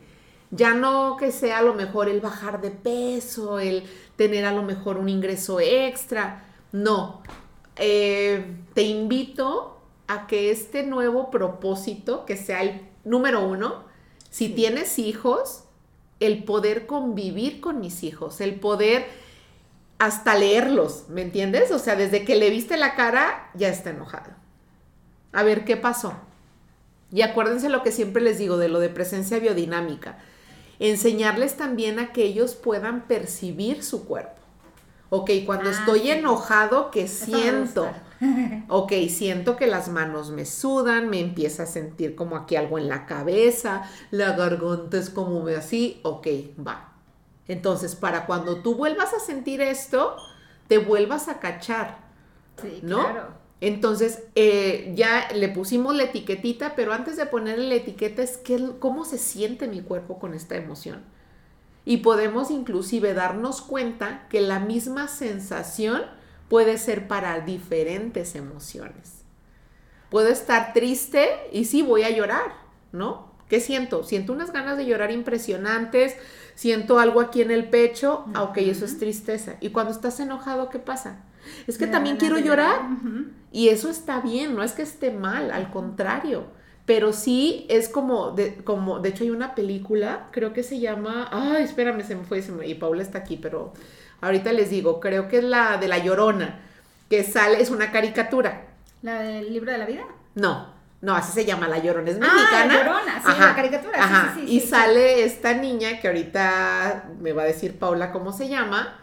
Ya 0.51 0.73
no 0.73 1.17
que 1.17 1.31
sea 1.31 1.59
a 1.59 1.61
lo 1.61 1.73
mejor 1.73 2.07
el 2.07 2.21
bajar 2.21 2.61
de 2.61 2.71
peso, 2.71 3.59
el 3.59 3.83
tener 4.15 4.45
a 4.45 4.51
lo 4.51 4.63
mejor 4.63 4.97
un 4.97 5.09
ingreso 5.09 5.59
extra, 5.59 6.45
no. 6.71 7.21
Eh, 7.77 8.45
te 8.73 8.83
invito 8.83 9.81
a 10.07 10.27
que 10.27 10.51
este 10.51 10.83
nuevo 10.83 11.31
propósito, 11.31 12.25
que 12.25 12.37
sea 12.37 12.61
el 12.61 12.81
número 13.03 13.45
uno, 13.45 13.83
si 14.29 14.49
tienes 14.49 14.99
hijos, 14.99 15.63
el 16.19 16.43
poder 16.43 16.85
convivir 16.85 17.59
con 17.59 17.79
mis 17.79 18.03
hijos, 18.03 18.39
el 18.41 18.59
poder 18.59 19.05
hasta 19.99 20.35
leerlos, 20.35 21.05
¿me 21.09 21.21
entiendes? 21.21 21.71
O 21.71 21.79
sea, 21.79 21.95
desde 21.95 22.25
que 22.25 22.35
le 22.35 22.49
viste 22.49 22.77
la 22.77 22.95
cara, 22.95 23.49
ya 23.55 23.69
está 23.69 23.91
enojado. 23.91 24.31
A 25.33 25.43
ver, 25.43 25.65
¿qué 25.65 25.77
pasó? 25.77 26.13
Y 27.11 27.21
acuérdense 27.21 27.69
lo 27.69 27.83
que 27.83 27.91
siempre 27.91 28.21
les 28.21 28.37
digo 28.37 28.57
de 28.57 28.69
lo 28.69 28.79
de 28.79 28.89
presencia 28.89 29.39
biodinámica. 29.39 30.19
enseñarles 30.79 31.57
también 31.57 31.99
a 31.99 32.13
que 32.13 32.23
ellos 32.25 32.55
puedan 32.55 33.07
percibir 33.07 33.83
su 33.83 34.05
cuerpo. 34.05 34.41
Ok, 35.09 35.31
cuando 35.45 35.69
Ah, 35.69 35.71
estoy 35.71 36.01
sí. 36.01 36.11
enojado, 36.11 36.91
¿qué 36.91 37.07
siento? 37.07 38.03
Ok, 38.67 38.93
siento 39.09 39.57
que 39.57 39.67
las 39.67 39.89
manos 39.89 40.31
me 40.31 40.45
sudan, 40.45 41.09
me 41.09 41.19
empieza 41.21 41.63
a 41.63 41.67
sentir 41.67 42.15
como 42.15 42.37
aquí 42.37 42.55
algo 42.57 42.79
en 42.79 42.89
la 42.89 43.05
cabeza, 43.05 43.89
la 44.11 44.33
garganta 44.33 44.97
es 44.97 45.09
como 45.11 45.47
así, 45.47 45.99
ok, 46.03 46.27
va. 46.67 46.94
Entonces, 47.47 47.95
para 47.95 48.25
cuando 48.25 48.61
tú 48.61 48.75
vuelvas 48.75 49.13
a 49.13 49.19
sentir 49.19 49.61
esto, 49.61 50.15
te 50.67 50.77
vuelvas 50.79 51.27
a 51.27 51.39
cachar, 51.39 51.99
Sí, 52.61 52.81
¿no? 52.81 52.97
claro. 52.99 53.33
Entonces, 53.61 54.23
eh, 54.35 54.91
ya 54.95 55.29
le 55.33 55.49
pusimos 55.49 55.95
la 55.95 56.03
etiquetita, 56.03 56.75
pero 56.75 56.93
antes 56.93 57.17
de 57.17 57.25
ponerle 57.25 57.67
la 57.69 57.75
etiqueta 57.75 58.21
es 58.23 58.37
que, 58.37 58.59
cómo 58.79 59.05
se 59.05 59.17
siente 59.17 59.67
mi 59.67 59.81
cuerpo 59.81 60.19
con 60.19 60.33
esta 60.33 60.55
emoción. 60.55 61.03
Y 61.85 61.97
podemos 61.97 62.51
inclusive 62.51 63.13
darnos 63.13 63.61
cuenta 63.61 64.27
que 64.29 64.41
la 64.41 64.59
misma 64.59 65.07
sensación 65.07 66.03
puede 66.49 66.77
ser 66.77 67.07
para 67.07 67.41
diferentes 67.41 68.35
emociones. 68.35 69.23
Puedo 70.09 70.29
estar 70.29 70.73
triste 70.73 71.27
y 71.51 71.65
sí 71.65 71.81
voy 71.81 72.03
a 72.03 72.09
llorar, 72.09 72.53
¿no? 72.91 73.31
¿Qué 73.49 73.59
siento? 73.59 74.03
Siento 74.03 74.33
unas 74.33 74.51
ganas 74.53 74.77
de 74.77 74.85
llorar 74.85 75.11
impresionantes, 75.11 76.15
siento 76.55 76.99
algo 76.99 77.19
aquí 77.21 77.41
en 77.41 77.51
el 77.51 77.69
pecho, 77.69 78.25
ah, 78.33 78.43
ok, 78.43 78.57
eso 78.57 78.85
es 78.85 78.97
tristeza. 78.97 79.55
Y 79.61 79.69
cuando 79.69 79.91
estás 79.91 80.19
enojado, 80.19 80.69
¿qué 80.69 80.79
pasa? 80.79 81.17
Es 81.67 81.77
que 81.77 81.85
Me 81.85 81.91
también 81.91 82.17
quiero 82.17 82.37
llorar. 82.39 82.81
Y 83.51 83.69
eso 83.69 83.89
está 83.89 84.19
bien, 84.21 84.55
no 84.55 84.63
es 84.63 84.73
que 84.73 84.81
esté 84.81 85.11
mal, 85.11 85.51
al 85.51 85.69
contrario. 85.71 86.45
Pero 86.85 87.13
sí 87.13 87.65
es 87.69 87.89
como, 87.89 88.31
de, 88.31 88.57
como, 88.63 88.99
de 88.99 89.09
hecho 89.09 89.23
hay 89.23 89.31
una 89.31 89.55
película, 89.55 90.27
creo 90.31 90.53
que 90.53 90.61
se 90.61 90.79
llama, 90.79 91.27
ay, 91.31 91.63
espérame, 91.63 92.03
se 92.03 92.15
me 92.15 92.25
fue, 92.25 92.41
se 92.43 92.51
me- 92.51 92.67
y 92.67 92.75
Paula 92.75 93.01
está 93.01 93.17
aquí, 93.19 93.37
pero 93.37 93.73
ahorita 94.21 94.51
les 94.53 94.69
digo, 94.69 94.99
creo 94.99 95.27
que 95.27 95.39
es 95.39 95.43
la 95.43 95.77
de 95.77 95.87
La 95.87 95.97
Llorona, 95.97 96.59
que 97.09 97.23
sale, 97.23 97.59
es 97.59 97.71
una 97.71 97.91
caricatura. 97.91 98.67
¿La 99.01 99.21
del 99.21 99.51
libro 99.51 99.71
de 99.71 99.77
la 99.79 99.85
vida? 99.87 100.03
No, 100.35 100.74
no, 101.05 101.15
así 101.15 101.31
se 101.31 101.45
llama 101.45 101.67
La 101.67 101.77
Llorona, 101.77 102.09
es 102.09 102.17
Ah, 102.17 102.19
La 102.19 102.33
mexicana. 102.33 102.73
Llorona, 102.77 103.21
sí, 103.25 103.39
la 103.39 103.55
caricatura, 103.55 103.97
sí, 103.97 104.03
Ajá, 104.03 104.31
sí, 104.35 104.41
sí, 104.47 104.55
y 104.55 104.59
sí, 104.59 104.67
sale 104.67 105.23
esta 105.23 105.53
niña 105.53 105.99
que 106.01 106.07
ahorita 106.07 107.05
me 107.19 107.31
va 107.31 107.43
a 107.43 107.45
decir 107.45 107.77
Paula 107.79 108.11
cómo 108.11 108.33
se 108.33 108.47
llama. 108.49 108.99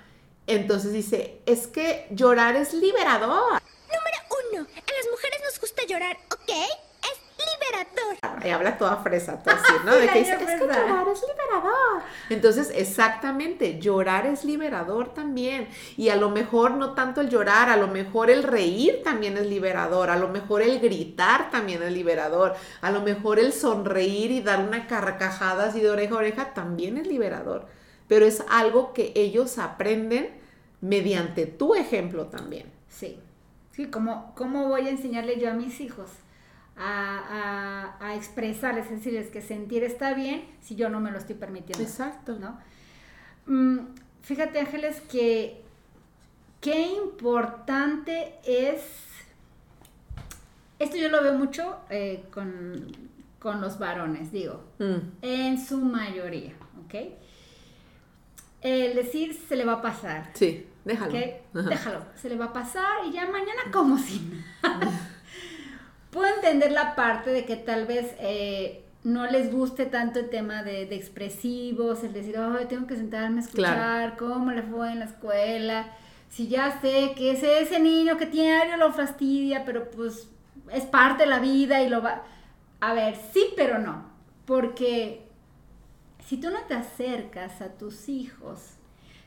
Entonces 0.46 0.92
dice, 0.92 1.40
es 1.46 1.68
que 1.68 2.06
llorar 2.10 2.56
es 2.56 2.74
liberador. 2.74 3.52
Número 3.86 4.18
uno, 4.52 4.60
a 4.62 4.92
las 4.92 5.10
mujeres 5.10 5.40
nos 5.44 5.60
gusta 5.60 5.82
llorar, 5.88 6.16
¿ok? 6.32 6.50
Liberador. 8.10 8.46
Y 8.46 8.50
habla 8.50 8.78
toda 8.78 8.96
fresa, 8.96 9.42
todo 9.42 9.54
así, 9.54 9.72
¿no? 9.84 9.94
De 9.96 10.08
que 10.08 10.18
dice, 10.20 10.32
es 10.32 10.38
que 10.38 10.44
fresa". 10.44 10.66
llorar 10.66 11.08
es 11.08 11.22
liberador. 11.22 12.02
Entonces, 12.30 12.72
exactamente, 12.74 13.78
llorar 13.78 14.26
es 14.26 14.44
liberador 14.44 15.14
también. 15.14 15.68
Y 15.96 16.08
a 16.08 16.16
lo 16.16 16.30
mejor 16.30 16.72
no 16.72 16.94
tanto 16.94 17.20
el 17.20 17.28
llorar, 17.28 17.68
a 17.70 17.76
lo 17.76 17.88
mejor 17.88 18.30
el 18.30 18.42
reír 18.42 19.02
también 19.02 19.36
es 19.36 19.46
liberador, 19.46 20.10
a 20.10 20.16
lo 20.16 20.28
mejor 20.28 20.62
el 20.62 20.80
gritar 20.80 21.50
también 21.50 21.82
es 21.82 21.92
liberador, 21.92 22.54
a 22.80 22.90
lo 22.90 23.02
mejor 23.02 23.38
el 23.38 23.52
sonreír 23.52 24.30
y 24.30 24.40
dar 24.40 24.60
una 24.60 24.86
carcajada 24.86 25.66
así 25.66 25.80
de 25.80 25.90
oreja 25.90 26.14
a 26.14 26.18
oreja 26.18 26.54
también 26.54 26.98
es 26.98 27.06
liberador. 27.06 27.66
Pero 28.08 28.26
es 28.26 28.42
algo 28.50 28.92
que 28.92 29.12
ellos 29.14 29.58
aprenden 29.58 30.40
mediante 30.80 31.46
tu 31.46 31.74
ejemplo 31.74 32.26
también. 32.26 32.70
Sí. 32.88 33.18
Sí, 33.72 33.86
¿cómo, 33.86 34.34
cómo 34.36 34.68
voy 34.68 34.86
a 34.86 34.90
enseñarle 34.90 35.38
yo 35.40 35.50
a 35.50 35.54
mis 35.54 35.80
hijos 35.80 36.10
a, 36.76 37.94
a, 38.00 38.06
a 38.06 38.14
expresarles, 38.16 38.86
es 38.86 38.90
decirles 38.92 39.28
que 39.28 39.42
sentir 39.42 39.84
está 39.84 40.14
bien 40.14 40.44
si 40.60 40.74
yo 40.74 40.88
no 40.88 41.00
me 41.00 41.10
lo 41.10 41.18
estoy 41.18 41.34
permitiendo? 41.36 41.82
Exacto. 41.84 42.36
¿no? 42.38 42.58
Mm, 43.46 43.88
fíjate, 44.22 44.60
Ángeles, 44.60 45.00
que 45.10 45.62
qué 46.60 46.86
importante 46.96 48.34
es. 48.46 48.80
Esto 50.78 50.96
yo 50.96 51.08
lo 51.10 51.22
veo 51.22 51.34
mucho 51.34 51.78
eh, 51.90 52.24
con, 52.32 52.86
con 53.38 53.60
los 53.60 53.78
varones, 53.78 54.32
digo, 54.32 54.64
Mm, 54.78 54.96
en 55.22 55.64
su 55.64 55.78
mayoría, 55.78 56.54
¿ok? 56.84 56.94
El 58.62 58.94
decir 58.94 59.34
se 59.48 59.56
le 59.56 59.64
va 59.64 59.74
a 59.74 59.82
pasar. 59.82 60.30
sí, 60.34 60.66
déjalo. 60.84 61.12
Déjalo, 61.52 62.04
se 62.16 62.28
le 62.28 62.36
va 62.36 62.46
a 62.46 62.52
pasar 62.52 63.04
y 63.06 63.12
ya 63.12 63.26
mañana 63.26 63.62
como 63.72 63.98
si 63.98 64.20
nada. 64.62 64.90
Puedo 66.12 66.32
entender 66.36 66.70
la 66.70 66.94
parte 66.94 67.30
de 67.30 67.44
que 67.44 67.56
tal 67.56 67.86
vez 67.86 68.14
eh, 68.20 68.84
no 69.02 69.26
les 69.26 69.50
guste 69.52 69.86
tanto 69.86 70.20
el 70.20 70.28
tema 70.30 70.62
de, 70.62 70.86
de 70.86 70.94
expresivos, 70.94 72.04
el 72.04 72.12
decir, 72.12 72.36
ay, 72.38 72.66
tengo 72.68 72.86
que 72.86 72.94
sentarme 72.96 73.40
a 73.40 73.44
escuchar 73.44 73.74
Claro. 73.74 74.14
cómo 74.18 74.52
le 74.52 74.62
fue 74.62 74.92
en 74.92 75.00
la 75.00 75.06
escuela, 75.06 75.86
si 76.28 76.46
ya 76.48 76.80
sé 76.80 77.14
que 77.16 77.32
es 77.32 77.42
ese 77.42 77.80
niño 77.80 78.16
que 78.18 78.26
diario 78.26 78.76
lo 78.76 78.92
fastidia, 78.92 79.64
pero 79.64 79.90
pues 79.90 80.28
es 80.70 80.84
parte 80.84 81.24
de 81.24 81.30
la 81.30 81.40
vida 81.40 81.82
y 81.82 81.88
lo 81.88 82.00
va... 82.02 82.22
A 82.80 82.94
ver, 82.94 83.16
sí, 83.32 83.46
pero 83.56 83.78
no, 83.78 84.04
porque 84.44 85.26
si 86.26 86.36
tú 86.38 86.50
no 86.50 86.60
te 86.68 86.74
acercas 86.74 87.60
a 87.62 87.68
tus 87.70 88.08
hijos, 88.08 88.60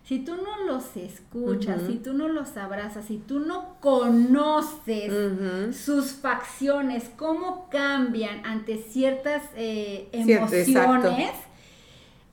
si 0.05 0.19
tú 0.19 0.35
no 0.35 0.65
los 0.65 0.95
escuchas, 0.95 1.81
si 1.87 1.95
tú 1.95 2.13
no 2.13 2.27
los 2.27 2.57
abrazas, 2.57 3.05
si 3.05 3.17
tú 3.17 3.39
no 3.39 3.77
conoces 3.79 5.11
sus 5.75 6.11
facciones, 6.11 7.09
cómo 7.15 7.67
cambian 7.71 8.45
ante 8.45 8.77
ciertas 8.77 9.41
eh, 9.55 10.07
Cierto, 10.23 10.55
emociones, 10.55 11.31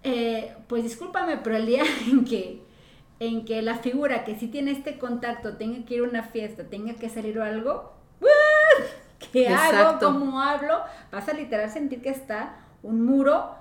eh, 0.03 0.55
pues 0.67 0.83
discúlpame, 0.83 1.39
pero 1.39 1.57
el 1.57 1.65
día 1.65 1.83
en 2.11 2.27
que, 2.27 2.63
en 3.21 3.47
que 3.47 3.63
la 3.63 3.77
figura 3.77 4.25
que 4.25 4.39
sí 4.39 4.49
tiene 4.49 4.73
este 4.73 4.99
contacto 4.99 5.57
tenga 5.57 5.87
que 5.87 5.95
ir 5.95 6.01
a 6.01 6.09
una 6.09 6.25
fiesta, 6.25 6.65
tenga 6.65 6.93
que 6.97 7.09
salir 7.09 7.39
o 7.39 7.43
algo, 7.43 7.95
¡uh! 8.21 8.27
¿qué 9.33 9.49
hago? 9.49 9.99
¿Cómo 9.99 10.43
hablo? 10.43 10.79
Vas 11.11 11.27
a 11.27 11.33
literal 11.33 11.71
sentir 11.71 12.03
que 12.03 12.11
está 12.11 12.57
un 12.83 13.03
muro 13.03 13.55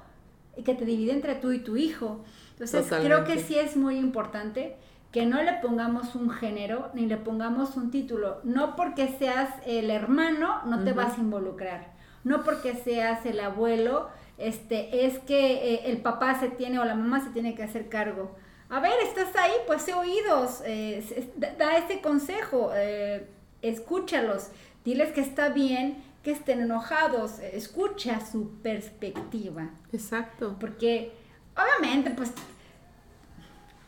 y 0.58 0.64
que 0.64 0.74
te 0.74 0.84
divide 0.84 1.14
entre 1.14 1.36
tú 1.36 1.54
y 1.54 1.60
tu 1.60 1.78
hijo. 1.78 2.26
Entonces 2.66 3.00
creo 3.06 3.24
que 3.24 3.40
sí 3.40 3.58
es 3.58 3.76
muy 3.76 3.98
importante 3.98 4.76
que 5.12 5.26
no 5.26 5.42
le 5.42 5.54
pongamos 5.54 6.16
un 6.16 6.30
género 6.30 6.90
ni 6.94 7.06
le 7.06 7.18
pongamos 7.18 7.76
un 7.76 7.92
título. 7.92 8.40
No 8.44 8.76
porque 8.76 9.08
seas 9.20 9.50
el 9.66 9.92
hermano 9.92 10.62
no 10.66 10.84
te 10.84 10.94
vas 10.94 11.18
a 11.18 11.22
involucrar. 11.22 11.92
No 12.24 12.44
porque 12.44 12.76
seas 12.76 13.26
el 13.26 13.40
abuelo, 13.40 14.10
este, 14.38 15.06
es 15.06 15.20
que 15.20 15.74
eh, 15.74 15.82
el 15.86 15.98
papá 15.98 16.40
se 16.40 16.50
tiene 16.50 16.80
o 16.80 16.86
la 16.86 16.96
mamá 16.96 17.24
se 17.24 17.32
tiene 17.32 17.56
que 17.56 17.64
hacer 17.64 17.90
cargo. 17.90 18.36
A 18.70 18.80
ver, 18.80 18.94
estás 19.04 19.36
ahí, 19.36 19.52
pues 19.68 19.82
sé 19.82 19.94
oídos, 19.94 20.62
eh, 20.66 21.04
da, 21.36 21.78
ese 21.78 22.00
consejo, 22.00 22.72
eh, 22.74 23.28
escúchalos, 23.62 24.50
diles 24.86 25.12
que 25.12 25.22
está 25.22 25.50
bien 25.50 26.04
que 26.24 26.32
estén 26.32 26.62
enojados, 26.62 27.40
escucha 27.40 28.24
su 28.26 28.52
perspectiva. 28.62 29.72
Exacto. 29.92 30.56
Porque 30.60 31.12
obviamente, 31.58 32.12
pues, 32.12 32.32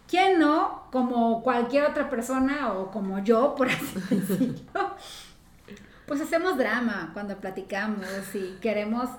¿quién 0.08 0.40
no? 0.40 0.84
Como 0.92 1.42
cualquier 1.44 1.86
otra 1.86 2.10
persona 2.10 2.74
o 2.74 2.92
como 2.92 3.24
yo, 3.24 3.56
por 3.56 3.70
así 3.72 4.00
decirlo, 4.10 4.96
pues 6.06 6.22
hacemos 6.22 6.58
drama 6.58 7.12
cuando 7.14 7.38
platicamos 7.38 8.08
y 8.34 8.58
queremos 8.62 9.10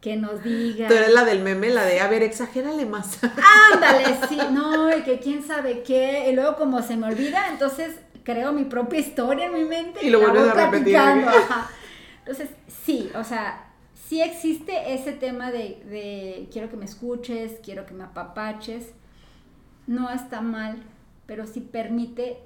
que 0.00 0.16
nos 0.16 0.42
digan. 0.44 0.88
Tú 0.88 0.94
eres 0.94 1.12
la 1.12 1.24
del 1.24 1.40
meme, 1.42 1.70
la 1.70 1.84
de, 1.84 2.00
a 2.00 2.08
ver, 2.08 2.22
exagérale 2.22 2.86
más. 2.86 3.18
Ándale, 3.72 4.04
sí, 4.28 4.38
no, 4.52 4.96
y 4.96 5.02
que 5.02 5.18
quién 5.18 5.42
sabe 5.42 5.82
qué, 5.82 6.30
y 6.30 6.34
luego 6.34 6.56
como 6.56 6.82
se 6.82 6.96
me 6.96 7.08
olvida, 7.08 7.48
entonces 7.48 7.96
creo 8.22 8.52
mi 8.52 8.64
propia 8.64 9.00
historia 9.00 9.46
en 9.46 9.54
mi 9.54 9.64
mente 9.64 10.04
Y 10.04 10.10
lo 10.10 10.20
la 10.20 10.28
vuelves 10.28 10.56
a 10.56 10.70
repetir. 10.70 10.96
ajá. 10.96 11.70
Entonces, 12.20 12.50
sí, 12.84 13.10
o 13.16 13.24
sea, 13.24 13.72
sí 14.08 14.20
existe 14.20 14.94
ese 14.94 15.12
tema 15.12 15.50
de, 15.50 15.82
de 15.86 16.48
quiero 16.52 16.68
que 16.68 16.76
me 16.76 16.84
escuches, 16.84 17.54
quiero 17.64 17.86
que 17.86 17.94
me 17.94 18.04
apapaches, 18.04 18.92
no 19.88 20.08
está 20.10 20.40
mal, 20.40 20.80
pero 21.26 21.46
sí 21.48 21.60
permite 21.60 22.38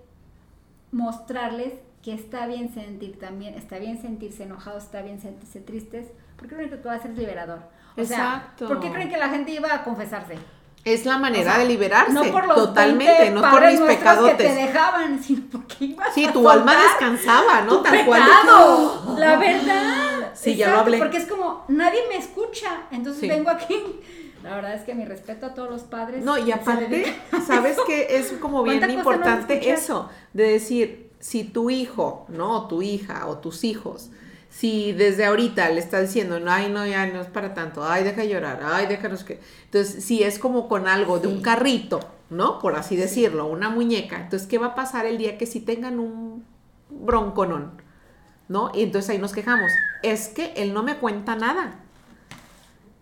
mostrarles 0.91 1.75
que 2.03 2.15
está 2.15 2.47
bien 2.47 2.73
sentir 2.73 3.19
también, 3.19 3.55
está 3.55 3.79
bien 3.79 4.01
sentirse 4.01 4.43
enojados, 4.45 4.85
está 4.85 5.03
bien 5.03 5.21
sentirse 5.21 5.61
tristes, 5.61 6.09
porque 6.37 6.55
único 6.55 6.77
que 6.81 6.89
va 6.89 6.95
a 6.95 6.97
es 6.99 7.17
liberador. 7.17 7.61
O 7.97 8.01
Exacto. 8.01 8.67
sea, 8.67 8.69
¿por 8.69 8.81
qué 8.81 8.91
creen 8.91 9.11
que 9.11 9.17
la 9.19 9.29
gente 9.29 9.53
iba 9.53 9.73
a 9.73 9.85
confesarse? 9.85 10.35
Es 10.85 11.07
la 11.07 11.17
manera 11.17 11.43
O 11.43 11.55
sea, 11.55 11.59
de 11.59 11.67
liberarse. 11.69 12.13
No 12.13 12.25
por 12.25 12.45
los 12.47 12.57
Totalmente, 12.57 13.21
20 13.21 13.41
no 13.41 13.51
por 13.51 13.65
mis 13.67 13.81
pecadotes. 13.81 14.37
que 14.37 14.43
te 14.43 14.55
dejaban, 14.55 15.23
sino 15.23 15.43
porque 15.53 15.85
ibas 15.85 16.13
Sí, 16.13 16.25
a 16.25 16.33
tu 16.33 16.49
alma 16.49 16.75
descansaba, 16.75 17.61
¿no? 17.63 17.77
tu 17.77 17.83
Tal 17.85 18.05
cual. 18.05 18.23
pecado, 18.25 19.15
que- 19.15 19.21
la 19.21 19.37
verdad. 19.37 20.33
Sí, 20.35 20.57
ya 20.57 20.71
lo 20.73 20.79
hablé. 20.81 20.99
Porque 20.99 21.19
es 21.19 21.27
como, 21.27 21.65
nadie 21.69 22.01
me 22.09 22.17
escucha, 22.17 22.83
entonces 22.91 23.21
Sí. 23.21 23.29
vengo 23.29 23.51
aquí. 23.51 23.77
La 24.43 24.57
verdad 24.57 24.75
es 24.75 24.83
que 24.83 24.95
mi 24.95 25.05
respeto 25.05 25.47
a 25.47 25.55
todos 25.55 25.71
los 25.71 25.83
padres. 25.83 26.25
No, 26.25 26.39
y 26.39 26.51
aparte, 26.51 27.15
¿sabes 27.47 27.77
que 27.87 28.19
Es 28.19 28.33
como 28.33 28.63
bien 28.63 28.79
¿Cuánta 28.79 28.87
cosa 28.87 29.05
no 29.05 29.13
importante 29.13 29.71
eso, 29.71 30.11
de 30.33 30.51
decir, 30.51 31.11
si 31.21 31.45
tu 31.45 31.71
hijo, 31.71 32.27
¿no? 32.29 32.57
O 32.57 32.69
tu 32.69 32.83
hija 32.83 33.27
o 33.27 33.39
tus 33.39 33.65
hijos 33.65 34.11
si 34.53 34.93
desde 34.93 35.25
ahorita 35.25 35.71
le 35.71 35.81
está 35.81 36.01
diciendo, 36.01 36.39
no, 36.39 36.53
ay, 36.53 36.71
no, 36.71 36.87
ya 36.87 37.07
no 37.07 37.23
es 37.23 37.27
para 37.29 37.55
tanto, 37.55 37.85
ay, 37.85 38.05
deja 38.05 38.23
llorar, 38.25 38.61
ay, 38.63 38.87
déjanos 38.87 39.25
que. 39.25 39.41
Entonces, 39.65 40.05
si 40.05 40.23
es 40.23 40.39
como 40.39 40.69
con 40.69 40.87
algo 40.87 41.19
de 41.19 41.27
un 41.27 41.41
carrito, 41.41 42.01
¿no? 42.29 42.59
Por 42.59 42.77
así 42.77 42.95
decirlo, 42.95 43.47
una 43.47 43.71
muñeca. 43.71 44.21
Entonces, 44.21 44.47
¿qué 44.47 44.59
va 44.59 44.69
a 44.69 44.75
pasar 44.75 45.07
el 45.07 45.17
día 45.17 45.39
que 45.39 45.47
si 45.47 45.61
tengan 45.61 45.99
un 45.99 46.45
bronconón? 46.91 47.81
¿No? 48.49 48.71
Y 48.75 48.83
entonces 48.83 49.11
ahí 49.11 49.19
nos 49.19 49.33
quejamos. 49.33 49.73
Es 50.03 50.29
que 50.29 50.53
él 50.57 50.75
no 50.75 50.83
me 50.83 50.97
cuenta 50.97 51.35
nada. 51.35 51.81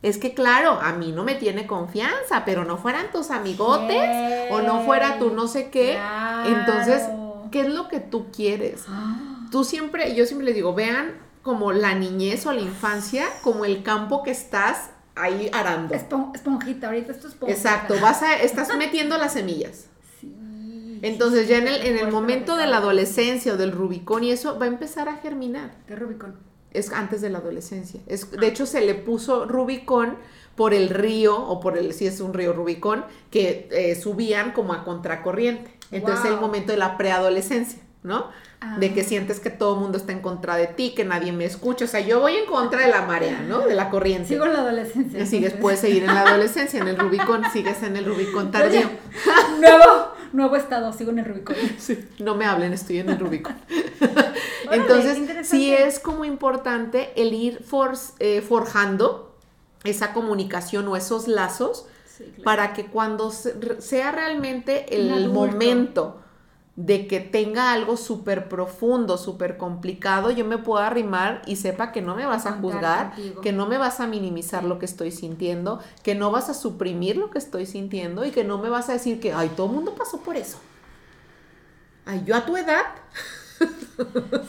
Es 0.02 0.16
que 0.18 0.32
claro, 0.32 0.78
a 0.80 0.92
mí 0.92 1.12
no 1.12 1.24
me 1.24 1.34
tiene 1.34 1.66
confianza, 1.66 2.44
pero 2.46 2.64
no 2.64 2.78
fueran 2.78 3.10
tus 3.12 3.30
amigotes 3.30 4.50
o 4.50 4.62
no 4.62 4.82
fuera 4.84 5.18
tu 5.18 5.30
no 5.30 5.46
sé 5.46 5.68
qué. 5.70 5.98
Entonces, 6.46 7.02
¿qué 7.50 7.60
es 7.62 7.68
lo 7.68 7.88
que 7.88 8.00
tú 8.00 8.26
quieres? 8.34 8.84
Ah. 8.88 9.26
Tú 9.50 9.64
siempre, 9.64 10.14
yo 10.14 10.26
siempre 10.26 10.44
les 10.46 10.54
digo, 10.54 10.74
vean 10.74 11.12
como 11.42 11.72
la 11.72 11.94
niñez 11.96 12.46
o 12.46 12.52
la 12.52 12.60
infancia 12.60 13.26
como 13.42 13.64
el 13.64 13.82
campo 13.82 14.22
que 14.22 14.30
estás 14.30 14.90
ahí 15.16 15.50
arando. 15.52 15.92
Espon- 15.92 16.30
esponjita, 16.34 16.86
ahorita 16.86 17.10
es 17.10 17.24
esponjita. 17.24 17.50
Exacto, 17.50 17.94
vas 18.00 18.22
a, 18.22 18.36
estás 18.36 18.68
metiendo 18.78 19.18
las 19.18 19.32
semillas. 19.32 19.86
Sí. 20.20 21.00
Entonces 21.02 21.48
ya 21.48 21.58
en 21.58 21.66
el, 21.66 21.84
en 21.84 21.98
el 21.98 22.12
momento 22.12 22.56
de 22.56 22.66
la 22.68 22.76
adolescencia 22.76 23.54
o 23.54 23.56
del 23.56 23.72
Rubicón 23.72 24.22
y 24.22 24.30
eso 24.30 24.56
va 24.58 24.66
a 24.66 24.68
empezar 24.68 25.08
a 25.08 25.16
germinar. 25.16 25.72
De 25.88 25.96
Rubicon. 25.96 26.36
Es 26.72 26.92
antes 26.92 27.20
de 27.20 27.30
la 27.30 27.38
adolescencia. 27.38 28.00
Es, 28.06 28.30
de 28.30 28.46
hecho, 28.46 28.66
se 28.66 28.80
le 28.80 28.94
puso 28.94 29.46
Rubicón 29.46 30.16
por 30.56 30.74
el 30.74 30.88
río, 30.88 31.36
o 31.36 31.60
por 31.60 31.78
el, 31.78 31.94
si 31.94 32.06
es 32.06 32.20
un 32.20 32.34
río 32.34 32.52
Rubicón, 32.52 33.04
que 33.30 33.68
eh, 33.70 33.94
subían 33.94 34.52
como 34.52 34.72
a 34.72 34.84
contracorriente. 34.84 35.70
Entonces 35.90 36.24
Wow. 36.24 36.34
el 36.34 36.40
momento 36.40 36.72
de 36.72 36.78
la 36.78 36.96
preadolescencia, 36.96 37.80
¿no? 38.02 38.30
De 38.78 38.86
Ah. 38.88 38.94
que 38.94 39.04
sientes 39.04 39.40
que 39.40 39.50
todo 39.50 39.74
el 39.74 39.80
mundo 39.80 39.98
está 39.98 40.12
en 40.12 40.20
contra 40.20 40.56
de 40.56 40.66
ti, 40.66 40.94
que 40.94 41.04
nadie 41.04 41.32
me 41.32 41.44
escucha. 41.44 41.84
O 41.84 41.88
sea, 41.88 42.00
yo 42.00 42.20
voy 42.20 42.34
en 42.36 42.46
contra 42.46 42.80
de 42.80 42.88
la 42.88 43.02
marea, 43.02 43.40
¿no? 43.46 43.60
De 43.60 43.74
la 43.74 43.90
corriente. 43.90 44.28
Sigo 44.28 44.44
en 44.46 44.52
la 44.54 44.60
adolescencia. 44.60 45.20
Y 45.20 45.26
sigues, 45.26 45.52
puedes 45.54 45.80
seguir 45.80 46.02
en 46.04 46.14
la 46.14 46.22
adolescencia, 46.22 46.80
en 46.80 46.88
el 46.88 46.96
Rubicón, 46.98 47.42
sigues 47.52 47.82
en 47.82 47.96
el 47.96 48.04
Rubicón 48.06 48.50
tardío. 48.50 48.80
Oye, 48.80 48.90
nuevo, 49.60 50.12
nuevo 50.32 50.56
estado, 50.56 50.92
sigo 50.92 51.10
en 51.10 51.18
el 51.20 51.24
Rubicon. 51.26 51.56
Sí, 51.78 51.98
no 52.18 52.34
me 52.34 52.44
hablen, 52.46 52.72
estoy 52.72 52.98
en 52.98 53.10
el 53.10 53.18
Rubicón. 53.18 53.54
Entonces, 54.70 55.18
sí 55.48 55.72
es 55.72 55.98
como 55.98 56.24
importante 56.24 57.12
el 57.16 57.32
ir 57.34 57.62
for- 57.64 57.96
eh, 58.18 58.40
forjando 58.40 59.34
esa 59.84 60.12
comunicación 60.12 60.86
o 60.88 60.96
esos 60.96 61.26
lazos 61.28 61.86
Sí, 62.06 62.24
claro. 62.24 62.44
para 62.44 62.72
que 62.74 62.86
cuando 62.86 63.30
se- 63.30 63.80
sea 63.80 64.12
realmente 64.12 64.94
el 64.94 65.30
momento 65.30 66.19
de 66.80 67.06
que 67.06 67.20
tenga 67.20 67.72
algo 67.72 67.98
súper 67.98 68.48
profundo, 68.48 69.18
súper 69.18 69.58
complicado, 69.58 70.30
yo 70.30 70.46
me 70.46 70.56
pueda 70.56 70.86
arrimar 70.86 71.42
y 71.46 71.56
sepa 71.56 71.92
que 71.92 72.00
no 72.00 72.16
me 72.16 72.24
vas 72.24 72.46
a 72.46 72.52
juzgar, 72.52 73.12
que 73.42 73.52
no 73.52 73.66
me 73.66 73.76
vas 73.76 74.00
a 74.00 74.06
minimizar 74.06 74.64
lo 74.64 74.78
que 74.78 74.86
estoy 74.86 75.10
sintiendo, 75.10 75.80
que 76.02 76.14
no 76.14 76.30
vas 76.30 76.48
a 76.48 76.54
suprimir 76.54 77.18
lo 77.18 77.30
que 77.30 77.36
estoy 77.36 77.66
sintiendo 77.66 78.24
y 78.24 78.30
que 78.30 78.44
no 78.44 78.56
me 78.56 78.70
vas 78.70 78.88
a 78.88 78.94
decir 78.94 79.20
que, 79.20 79.34
ay, 79.34 79.50
todo 79.54 79.66
el 79.66 79.74
mundo 79.74 79.94
pasó 79.94 80.22
por 80.22 80.36
eso. 80.36 80.58
Ay, 82.06 82.22
yo 82.24 82.34
a 82.34 82.46
tu 82.46 82.56
edad, 82.56 82.86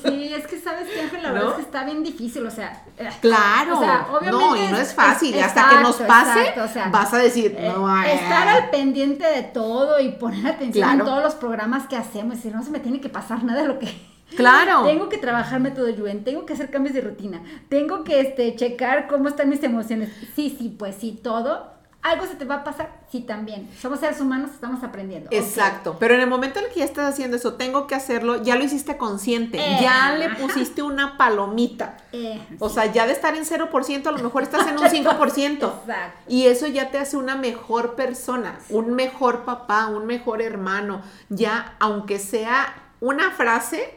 Sí, 0.03 0.33
es 0.33 0.47
que 0.47 0.57
sabes 0.59 0.87
que 0.89 1.01
Ángel, 1.01 1.21
la 1.23 1.29
¿No? 1.29 1.33
verdad 1.35 1.49
es 1.51 1.55
que 1.57 1.61
está 1.63 1.83
bien 1.83 2.03
difícil, 2.03 2.45
o 2.45 2.51
sea. 2.51 2.83
eh, 2.97 3.09
Claro, 3.21 3.77
o 3.77 3.81
sea, 3.81 4.07
obviamente 4.09 4.31
no, 4.31 4.55
y 4.55 4.67
no 4.71 4.77
es 4.77 4.93
fácil, 4.93 5.33
es- 5.35 5.43
hasta 5.45 5.69
que 5.69 5.75
nos 5.83 5.95
pase, 5.97 6.39
exacto, 6.39 6.63
o 6.63 6.67
sea, 6.67 6.89
vas 6.89 7.13
a 7.13 7.17
decir, 7.17 7.55
eh, 7.57 7.71
no, 7.75 7.87
ay, 7.87 8.11
estar 8.13 8.47
al 8.47 8.69
pendiente 8.69 9.25
de 9.25 9.43
todo 9.43 9.99
y 9.99 10.09
poner 10.13 10.47
atención 10.47 10.83
Claro. 10.87 10.99
en 10.99 11.05
todos 11.05 11.23
los 11.23 11.35
programas 11.35 11.87
que 11.87 11.97
hacemos, 11.97 12.35
y 12.35 12.37
decir, 12.37 12.55
no 12.55 12.63
se 12.63 12.71
me 12.71 12.79
tiene 12.79 13.01
que 13.01 13.09
pasar 13.09 13.43
nada 13.43 13.61
de 13.63 13.67
lo 13.67 13.79
que. 13.79 13.87
claro, 14.37 14.83
Tengo 14.85 15.09
que 15.09 15.17
trabajar 15.17 15.59
método 15.59 15.89
Yuen, 15.89 16.23
tengo 16.23 16.45
que 16.45 16.53
hacer 16.53 16.69
cambios 16.71 16.95
de 16.95 17.01
rutina, 17.01 17.41
tengo 17.69 18.03
que 18.05 18.21
este, 18.21 18.55
checar 18.55 19.07
cómo 19.07 19.27
están 19.27 19.49
mis 19.49 19.61
emociones. 19.63 20.09
Sí, 20.35 20.55
sí, 20.57 20.73
pues 20.79 20.95
sí, 20.99 21.19
todo. 21.21 21.73
Algo 22.03 22.25
se 22.25 22.33
te 22.33 22.45
va 22.45 22.55
a 22.55 22.63
pasar, 22.63 22.89
sí, 23.11 23.21
también. 23.21 23.69
Somos 23.79 23.99
seres 23.99 24.19
humanos, 24.19 24.49
estamos 24.55 24.83
aprendiendo. 24.83 25.29
Exacto, 25.31 25.97
pero 25.99 26.15
en 26.15 26.21
el 26.21 26.27
momento 26.27 26.57
en 26.57 26.65
el 26.65 26.71
que 26.71 26.79
ya 26.79 26.85
estás 26.85 27.13
haciendo 27.13 27.37
eso, 27.37 27.53
tengo 27.53 27.85
que 27.85 27.93
hacerlo, 27.93 28.41
ya 28.41 28.55
lo 28.55 28.63
hiciste 28.63 28.97
consciente, 28.97 29.59
Eh, 29.59 29.77
ya 29.81 30.15
le 30.17 30.29
pusiste 30.29 30.81
una 30.81 31.15
palomita. 31.17 31.97
Eh, 32.11 32.41
O 32.57 32.69
sea, 32.69 32.87
ya 32.87 33.05
de 33.05 33.13
estar 33.13 33.35
en 33.35 33.45
0%, 33.45 34.07
a 34.09 34.11
lo 34.13 34.17
mejor 34.17 34.41
estás 34.41 34.65
en 34.67 34.79
un 34.79 34.85
5%. 34.89 35.53
Exacto. 35.53 36.19
Y 36.27 36.47
eso 36.47 36.65
ya 36.65 36.89
te 36.89 36.97
hace 36.97 37.17
una 37.17 37.35
mejor 37.35 37.93
persona, 37.95 38.57
un 38.69 38.93
mejor 38.95 39.45
papá, 39.45 39.85
un 39.87 40.07
mejor 40.07 40.41
hermano. 40.41 41.03
Ya, 41.29 41.75
aunque 41.79 42.17
sea 42.17 42.73
una 42.99 43.29
frase, 43.29 43.93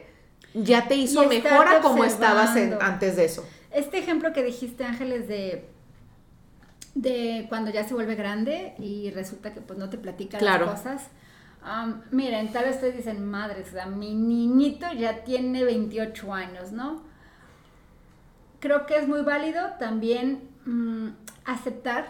ya 0.53 0.87
te 0.87 0.93
hizo 0.95 1.25
mejor 1.25 1.67
a 1.67 1.81
como 1.81 2.03
estabas 2.03 2.55
en- 2.55 2.77
antes 2.81 3.15
de 3.15 3.25
eso. 3.25 3.43
Este 3.71 3.97
ejemplo 3.97 4.31
que 4.31 4.43
dijiste, 4.43 4.85
Ángeles, 4.85 5.27
de, 5.27 5.69
de 6.95 7.45
cuando 7.49 7.69
ya 7.71 7.83
se 7.87 7.93
vuelve 7.93 8.15
grande 8.15 8.73
y 8.79 9.11
resulta 9.11 9.53
que 9.53 9.61
pues 9.61 9.77
no 9.77 9.89
te 9.89 9.97
platica 9.99 10.37
Claro. 10.39 10.65
las 10.65 10.81
cosas. 10.81 11.07
Am, 11.61 12.01
miren, 12.11 12.51
tal 12.51 12.65
vez 12.65 12.75
ustedes 12.75 12.95
dicen, 12.97 13.23
madre, 13.25 13.63
o 13.63 13.71
sea, 13.71 13.85
mi 13.85 14.13
niñito 14.15 14.85
ya 14.93 15.23
tiene 15.23 15.63
28 15.63 16.33
años, 16.33 16.71
¿no? 16.71 17.01
Creo 18.59 18.85
que 18.85 18.95
es 18.97 19.07
muy 19.07 19.21
válido 19.21 19.61
también 19.79 20.49
mm, 20.65 21.09
aceptar 21.45 22.07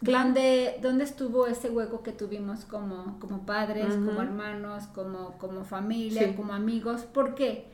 dónde, 0.00 0.78
dónde 0.82 1.04
estuvo 1.04 1.46
ese 1.46 1.70
hueco 1.70 2.02
que 2.02 2.12
tuvimos 2.12 2.64
como, 2.64 3.18
como 3.20 3.44
padres, 3.46 3.94
como 3.94 4.20
hermanos, 4.22 4.84
como, 4.94 5.36
como 5.38 5.64
familia, 5.64 6.28
Sí. 6.28 6.34
como 6.34 6.52
amigos. 6.52 7.02
¿Por 7.02 7.34
qué? 7.34 7.66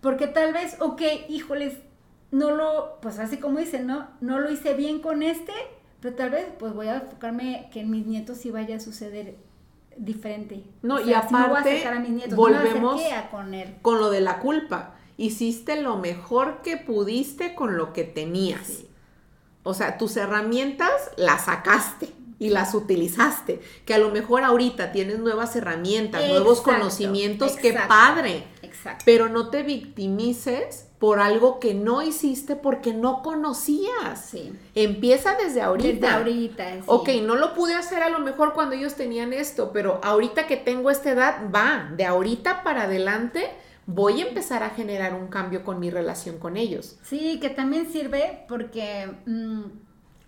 Porque 0.00 0.26
tal 0.28 0.52
vez, 0.52 0.76
ok, 0.80 1.02
híjoles, 1.28 1.78
no 2.30 2.50
lo, 2.52 2.98
pues 3.00 3.18
así 3.18 3.38
como 3.38 3.58
dicen, 3.58 3.86
¿no? 3.86 4.08
No 4.20 4.38
lo 4.40 4.50
hice 4.50 4.74
bien 4.74 5.00
con 5.00 5.22
este, 5.22 5.52
pero 6.04 6.16
tal 6.16 6.28
vez 6.28 6.44
pues 6.58 6.74
voy 6.74 6.88
a 6.88 6.96
enfocarme 6.96 7.70
que 7.72 7.80
en 7.80 7.90
mis 7.90 8.04
nietos 8.04 8.36
sí 8.36 8.50
vaya 8.50 8.76
a 8.76 8.80
suceder 8.80 9.36
diferente. 9.96 10.62
No, 10.82 10.96
O 10.96 11.00
y 11.00 11.14
a 11.14 11.20
aparte, 11.20 11.86
a 11.86 11.98
mis 11.98 12.10
nietos, 12.10 12.36
volvemos- 12.36 13.00
no 13.00 13.16
a 13.16 13.30
con 13.30 13.54
él. 13.54 13.74
Con 13.80 13.98
lo 14.00 14.10
de 14.10 14.20
la 14.20 14.38
culpa, 14.38 14.96
hiciste 15.16 15.80
lo 15.80 15.96
mejor 15.96 16.60
que 16.60 16.76
pudiste 16.76 17.54
con 17.54 17.78
lo 17.78 17.94
que 17.94 18.04
tenías. 18.04 18.66
Sí. 18.66 18.88
O 19.62 19.72
sea, 19.72 19.96
tus 19.96 20.18
herramientas 20.18 20.92
las 21.16 21.46
sacaste 21.46 22.10
y 22.38 22.50
las 22.50 22.74
utilizaste. 22.74 23.62
Que 23.86 23.94
a 23.94 23.98
lo 23.98 24.10
mejor 24.10 24.44
ahorita 24.44 24.92
tienes 24.92 25.20
nuevas 25.20 25.56
herramientas, 25.56 26.28
nuevos 26.28 26.58
Exacto, 26.58 26.80
conocimientos, 26.80 27.52
qué 27.56 27.72
padre. 27.72 28.44
Exacto. 28.84 29.04
Pero 29.06 29.28
no 29.30 29.48
te 29.48 29.62
victimices 29.62 30.88
por 30.98 31.18
algo 31.18 31.58
que 31.58 31.72
no 31.72 32.02
hiciste 32.02 32.54
porque 32.54 32.92
no 32.92 33.22
conocías. 33.22 34.26
Sí. 34.26 34.52
Empieza 34.74 35.36
desde 35.36 35.62
ahorita. 35.62 35.88
Desde 35.88 36.08
ahorita. 36.08 36.72
sí. 36.74 36.82
Ok, 36.86 37.08
no 37.22 37.36
lo 37.36 37.54
pude 37.54 37.74
hacer 37.74 38.02
a 38.02 38.10
lo 38.10 38.18
mejor 38.18 38.52
cuando 38.52 38.74
ellos 38.74 38.94
tenían 38.94 39.32
esto, 39.32 39.70
pero 39.72 40.00
ahorita 40.02 40.46
que 40.46 40.58
tengo 40.58 40.90
esta 40.90 41.10
edad, 41.10 41.50
va, 41.54 41.90
de 41.96 42.04
ahorita 42.04 42.62
para 42.62 42.82
adelante 42.82 43.50
voy 43.86 44.20
a 44.20 44.26
empezar 44.26 44.62
a 44.62 44.70
generar 44.70 45.14
un 45.14 45.28
cambio 45.28 45.64
con 45.64 45.80
mi 45.80 45.90
relación 45.90 46.38
con 46.38 46.58
ellos. 46.58 46.98
Sí, 47.02 47.40
que 47.40 47.50
también 47.50 47.90
sirve 47.90 48.44
porque 48.48 49.10
mm, 49.24 49.62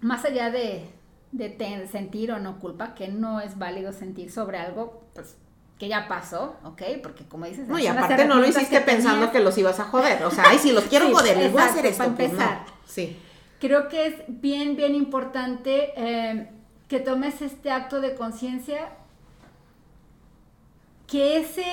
más 0.00 0.24
allá 0.24 0.50
de, 0.50 0.88
de 1.32 1.88
sentir 1.90 2.32
o 2.32 2.38
no 2.38 2.58
culpa, 2.58 2.94
que 2.94 3.08
no 3.08 3.40
es 3.40 3.58
válido 3.58 3.92
sentir 3.92 4.30
sobre 4.30 4.58
algo, 4.58 5.04
pues 5.14 5.36
que 5.78 5.88
ya 5.88 6.08
pasó, 6.08 6.56
¿ok? 6.64 6.82
Porque 7.02 7.24
como 7.26 7.44
dices, 7.46 7.68
No, 7.68 7.78
y 7.78 7.86
aparte 7.86 8.24
no 8.24 8.36
lo 8.36 8.46
hiciste 8.46 8.78
que 8.78 8.80
pensando 8.80 9.30
que 9.30 9.40
los 9.40 9.56
ibas 9.58 9.78
a 9.80 9.84
joder. 9.84 10.22
O 10.24 10.30
sea, 10.30 10.44
ay, 10.48 10.58
si 10.58 10.72
los 10.72 10.84
quiero 10.90 11.06
Sí, 11.06 11.12
joder, 11.12 11.36
les 11.36 11.52
voy 11.52 11.60
a 11.62 11.66
hacer 11.66 11.84
esto. 11.86 12.04
para 12.04 12.16
pues 12.16 12.32
no. 12.32 12.44
Sí. 12.86 13.18
Creo 13.60 13.88
que 13.88 14.06
es 14.06 14.14
bien, 14.28 14.76
bien 14.76 14.94
importante 14.94 15.92
eh, 15.96 16.50
que 16.88 17.00
tomes 17.00 17.42
este 17.42 17.70
acto 17.70 18.00
de 18.00 18.14
conciencia, 18.14 18.88
que 21.06 21.38
ese 21.38 21.64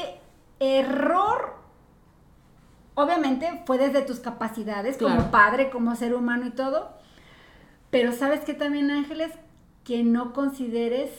error, 0.60 1.56
obviamente, 2.96 3.64
fue 3.66 3.78
desde 3.78 4.02
tus 4.02 4.20
capacidades 4.20 4.98
Claro. 4.98 5.16
como 5.18 5.32
padre, 5.32 5.70
como 5.70 5.96
ser 5.96 6.14
humano 6.14 6.46
y 6.46 6.52
todo, 6.52 6.92
pero 7.90 8.12
sabes 8.12 8.42
que 8.42 8.54
también, 8.54 8.92
Ángeles, 8.92 9.32
que 9.84 10.04
no 10.04 10.34
consideres 10.34 11.10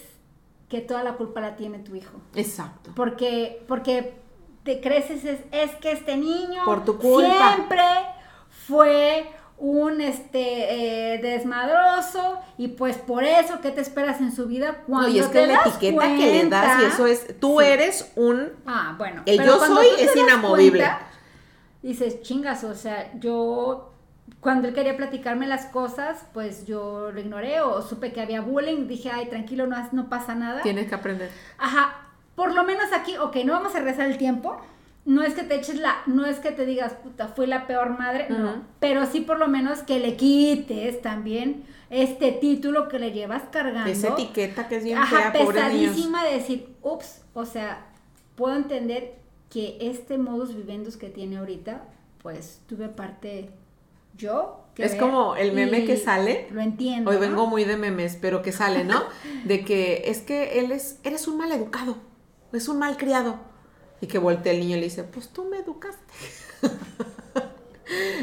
que 0.74 0.80
toda 0.80 1.02
la 1.04 1.12
culpa 1.14 1.40
la 1.40 1.54
tiene 1.56 1.78
tu 1.78 1.94
hijo. 1.94 2.12
Exacto. 2.34 2.90
Porque, 2.96 3.62
porque 3.68 4.14
te 4.64 4.80
creces, 4.80 5.24
es, 5.24 5.40
es 5.52 5.70
que 5.76 5.92
este 5.92 6.16
niño 6.16 6.64
Por 6.64 6.84
tu 6.84 6.98
culpa. 6.98 7.54
siempre 7.54 7.82
fue 8.66 9.26
un 9.56 10.00
este 10.00 11.14
eh, 11.14 11.18
desmadroso 11.18 12.38
y 12.58 12.68
pues 12.68 12.96
por 12.98 13.22
eso, 13.24 13.60
¿qué 13.60 13.70
te 13.70 13.80
esperas 13.80 14.20
en 14.20 14.32
su 14.34 14.46
vida? 14.46 14.82
Cuando 14.86 15.08
No, 15.08 15.14
y 15.14 15.20
es 15.20 15.26
te 15.30 15.32
que 15.40 15.46
la 15.46 15.52
das 15.54 15.66
etiqueta 15.76 16.02
que 16.02 16.16
le 16.42 16.48
das 16.48 16.64
y 16.64 16.80
cuenta- 16.82 16.86
eso 16.94 17.06
es, 17.06 17.38
tú 17.38 17.60
Sí. 17.60 17.66
eres 17.66 18.12
un 18.16 18.52
Ah, 18.66 18.94
bueno. 18.98 19.22
El 19.26 19.36
pero 19.38 19.58
yo 19.60 19.64
soy 19.66 19.86
te 19.96 20.04
es 20.04 20.16
inamovible. 20.16 20.80
cuenta, 20.80 21.06
dices, 21.82 22.20
chingas, 22.22 22.64
o 22.64 22.74
sea, 22.74 23.12
yo 23.20 23.93
cuando 24.40 24.68
él 24.68 24.74
quería 24.74 24.96
platicarme 24.96 25.46
las 25.46 25.66
cosas, 25.66 26.26
pues 26.32 26.66
yo 26.66 27.10
lo 27.12 27.20
ignoré 27.20 27.60
o 27.60 27.82
supe 27.82 28.12
que 28.12 28.20
había 28.20 28.40
bullying, 28.40 28.86
dije, 28.86 29.10
ay, 29.10 29.26
tranquilo, 29.26 29.66
no, 29.66 29.76
no 29.92 30.08
pasa 30.08 30.34
nada. 30.34 30.62
tienes 30.62 30.88
que 30.88 30.94
aprender. 30.94 31.30
Ajá, 31.58 32.08
por 32.34 32.54
lo 32.54 32.64
menos 32.64 32.92
aquí, 32.92 33.16
ok, 33.16 33.36
no 33.44 33.52
vamos 33.52 33.74
a 33.74 33.78
regresar 33.78 34.10
el 34.10 34.18
tiempo, 34.18 34.60
no 35.04 35.22
es 35.22 35.34
que 35.34 35.42
te 35.42 35.56
eches 35.56 35.78
la, 35.78 35.96
no 36.06 36.24
es 36.24 36.38
que 36.38 36.50
te 36.50 36.64
digas, 36.64 36.94
puta, 36.94 37.28
fui 37.28 37.46
la 37.46 37.66
peor 37.66 37.98
madre, 37.98 38.26
no, 38.30 38.62
pero 38.80 39.06
sí 39.06 39.20
por 39.20 39.38
lo 39.38 39.48
menos 39.48 39.82
que 39.82 40.00
le 40.00 40.16
quites 40.16 41.02
también 41.02 41.64
este 41.90 42.32
título 42.32 42.88
que 42.88 42.98
le 42.98 43.12
llevas 43.12 43.42
cargando. 43.50 43.90
Esa 43.90 44.08
etiqueta 44.08 44.68
que 44.68 44.76
es 44.76 44.84
bien 44.84 44.98
Ajá, 44.98 45.32
fea, 45.32 45.32
pesadísima 45.32 46.24
de 46.24 46.34
decir, 46.34 46.74
ups, 46.82 47.22
o 47.34 47.44
sea, 47.44 47.86
puedo 48.34 48.56
entender 48.56 49.14
que 49.50 49.76
este 49.80 50.18
modus 50.18 50.56
vivendus 50.56 50.96
que 50.96 51.10
tiene 51.10 51.36
ahorita, 51.36 51.84
pues 52.22 52.60
tuve 52.66 52.88
parte 52.88 53.50
yo. 54.16 54.66
que 54.74 54.84
Es 54.84 54.92
ver 54.92 55.00
como 55.00 55.36
el 55.36 55.52
meme 55.52 55.84
que 55.84 55.96
sale. 55.96 56.48
Lo 56.50 56.60
entiendo. 56.60 57.10
Hoy 57.10 57.16
¿no? 57.16 57.20
vengo 57.20 57.46
muy 57.46 57.64
de 57.64 57.76
memes, 57.76 58.16
pero 58.20 58.42
que 58.42 58.52
sale, 58.52 58.84
¿no? 58.84 59.02
De 59.44 59.64
que 59.64 60.04
es 60.06 60.20
que 60.20 60.58
él 60.58 60.72
es, 60.72 60.98
eres 61.04 61.28
un 61.28 61.36
mal 61.36 61.52
educado, 61.52 61.96
es 62.52 62.68
un 62.68 62.78
mal 62.78 62.96
criado. 62.96 63.38
Y 64.00 64.06
que 64.06 64.18
voltea 64.18 64.52
el 64.52 64.60
niño 64.60 64.76
y 64.76 64.80
le 64.80 64.86
dice, 64.86 65.04
pues 65.04 65.28
tú 65.28 65.44
me 65.44 65.58
educaste. 65.58 66.02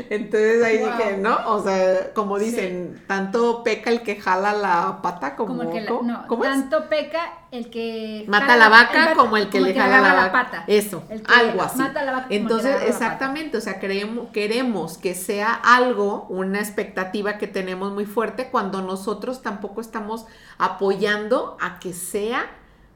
Entonces 0.10 0.64
ahí 0.64 0.78
Wow. 0.80 0.88
dije, 0.88 1.18
¿no? 1.18 1.38
O 1.48 1.64
sea, 1.64 2.14
como 2.14 2.38
dicen, 2.40 3.04
tanto 3.08 3.64
peca 3.64 3.90
el 3.90 4.02
que 4.02 4.16
jala 4.20 4.54
la 4.54 5.02
pata 5.02 5.36
como, 5.36 5.58
Como 5.58 5.62
el 5.64 5.70
que 5.72 5.82
no, 5.90 6.26
¿Cómo 6.28 6.44
es? 6.44 6.50
tanto 6.50 6.90
peca 6.90 7.20
el 7.52 7.70
que 7.70 8.26
Mata 8.28 8.46
jala 8.48 8.58
la 8.58 8.70
vaca 8.70 9.12
el 9.12 9.18
como 9.18 9.38
el 9.38 9.50
que 9.50 9.60
le 9.62 9.74
jala 9.74 10.02
la 10.02 10.30
vaca. 10.30 10.64
Eso, 10.68 11.04
El 11.10 11.22
que 11.22 11.34
algo 11.34 11.62
así. 11.62 11.78
Mata 11.80 12.04
la 12.04 12.12
vaca 12.14 12.28
Entonces, 12.30 12.72
la 12.72 12.78
pata. 12.78 12.88
exactamente, 12.90 13.58
o 13.58 13.62
sea, 13.62 13.80
queremos, 13.80 14.30
queremos 14.32 14.98
que 14.98 15.14
sea 15.16 15.54
algo, 15.54 16.26
una 16.30 16.60
expectativa 16.60 17.38
que 17.38 17.48
tenemos 17.48 17.92
muy 17.94 18.06
fuerte 18.06 18.50
cuando 18.50 18.82
nosotros 18.82 19.42
tampoco 19.42 19.82
estamos 19.82 20.26
apoyando 20.58 21.58
a 21.60 21.80
que 21.80 21.94
sea 21.94 22.46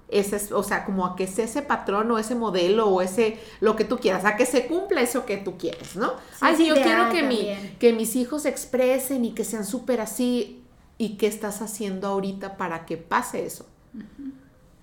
ese, 0.09 0.53
o 0.53 0.63
sea, 0.63 0.85
como 0.85 1.05
a 1.05 1.15
que 1.15 1.27
sea 1.27 1.45
ese 1.45 1.61
patrón 1.61 2.11
o 2.11 2.19
ese 2.19 2.35
modelo 2.35 2.87
o 2.87 3.01
ese, 3.01 3.39
lo 3.59 3.75
que 3.75 3.85
tú 3.85 3.97
quieras, 3.97 4.25
a 4.25 4.35
que 4.35 4.45
se 4.45 4.67
cumpla 4.67 5.01
eso 5.01 5.25
que 5.25 5.37
tú 5.37 5.57
quieres, 5.57 5.95
¿no? 5.95 6.09
Sí, 6.09 6.39
Ay, 6.41 6.53
es 6.53 6.57
sí, 6.59 6.67
yo 6.67 6.75
quiero 6.75 7.09
que, 7.09 7.23
mi, 7.23 7.49
que 7.79 7.93
mis 7.93 8.15
hijos 8.15 8.43
se 8.43 8.49
expresen 8.49 9.25
y 9.25 9.31
que 9.31 9.43
sean 9.43 9.65
súper 9.65 10.01
así. 10.01 10.61
¿Y 10.97 11.17
qué 11.17 11.27
estás 11.27 11.61
haciendo 11.61 12.07
ahorita 12.07 12.55
para 12.55 12.85
que 12.85 12.95
pase 12.95 13.45
eso? 13.45 13.65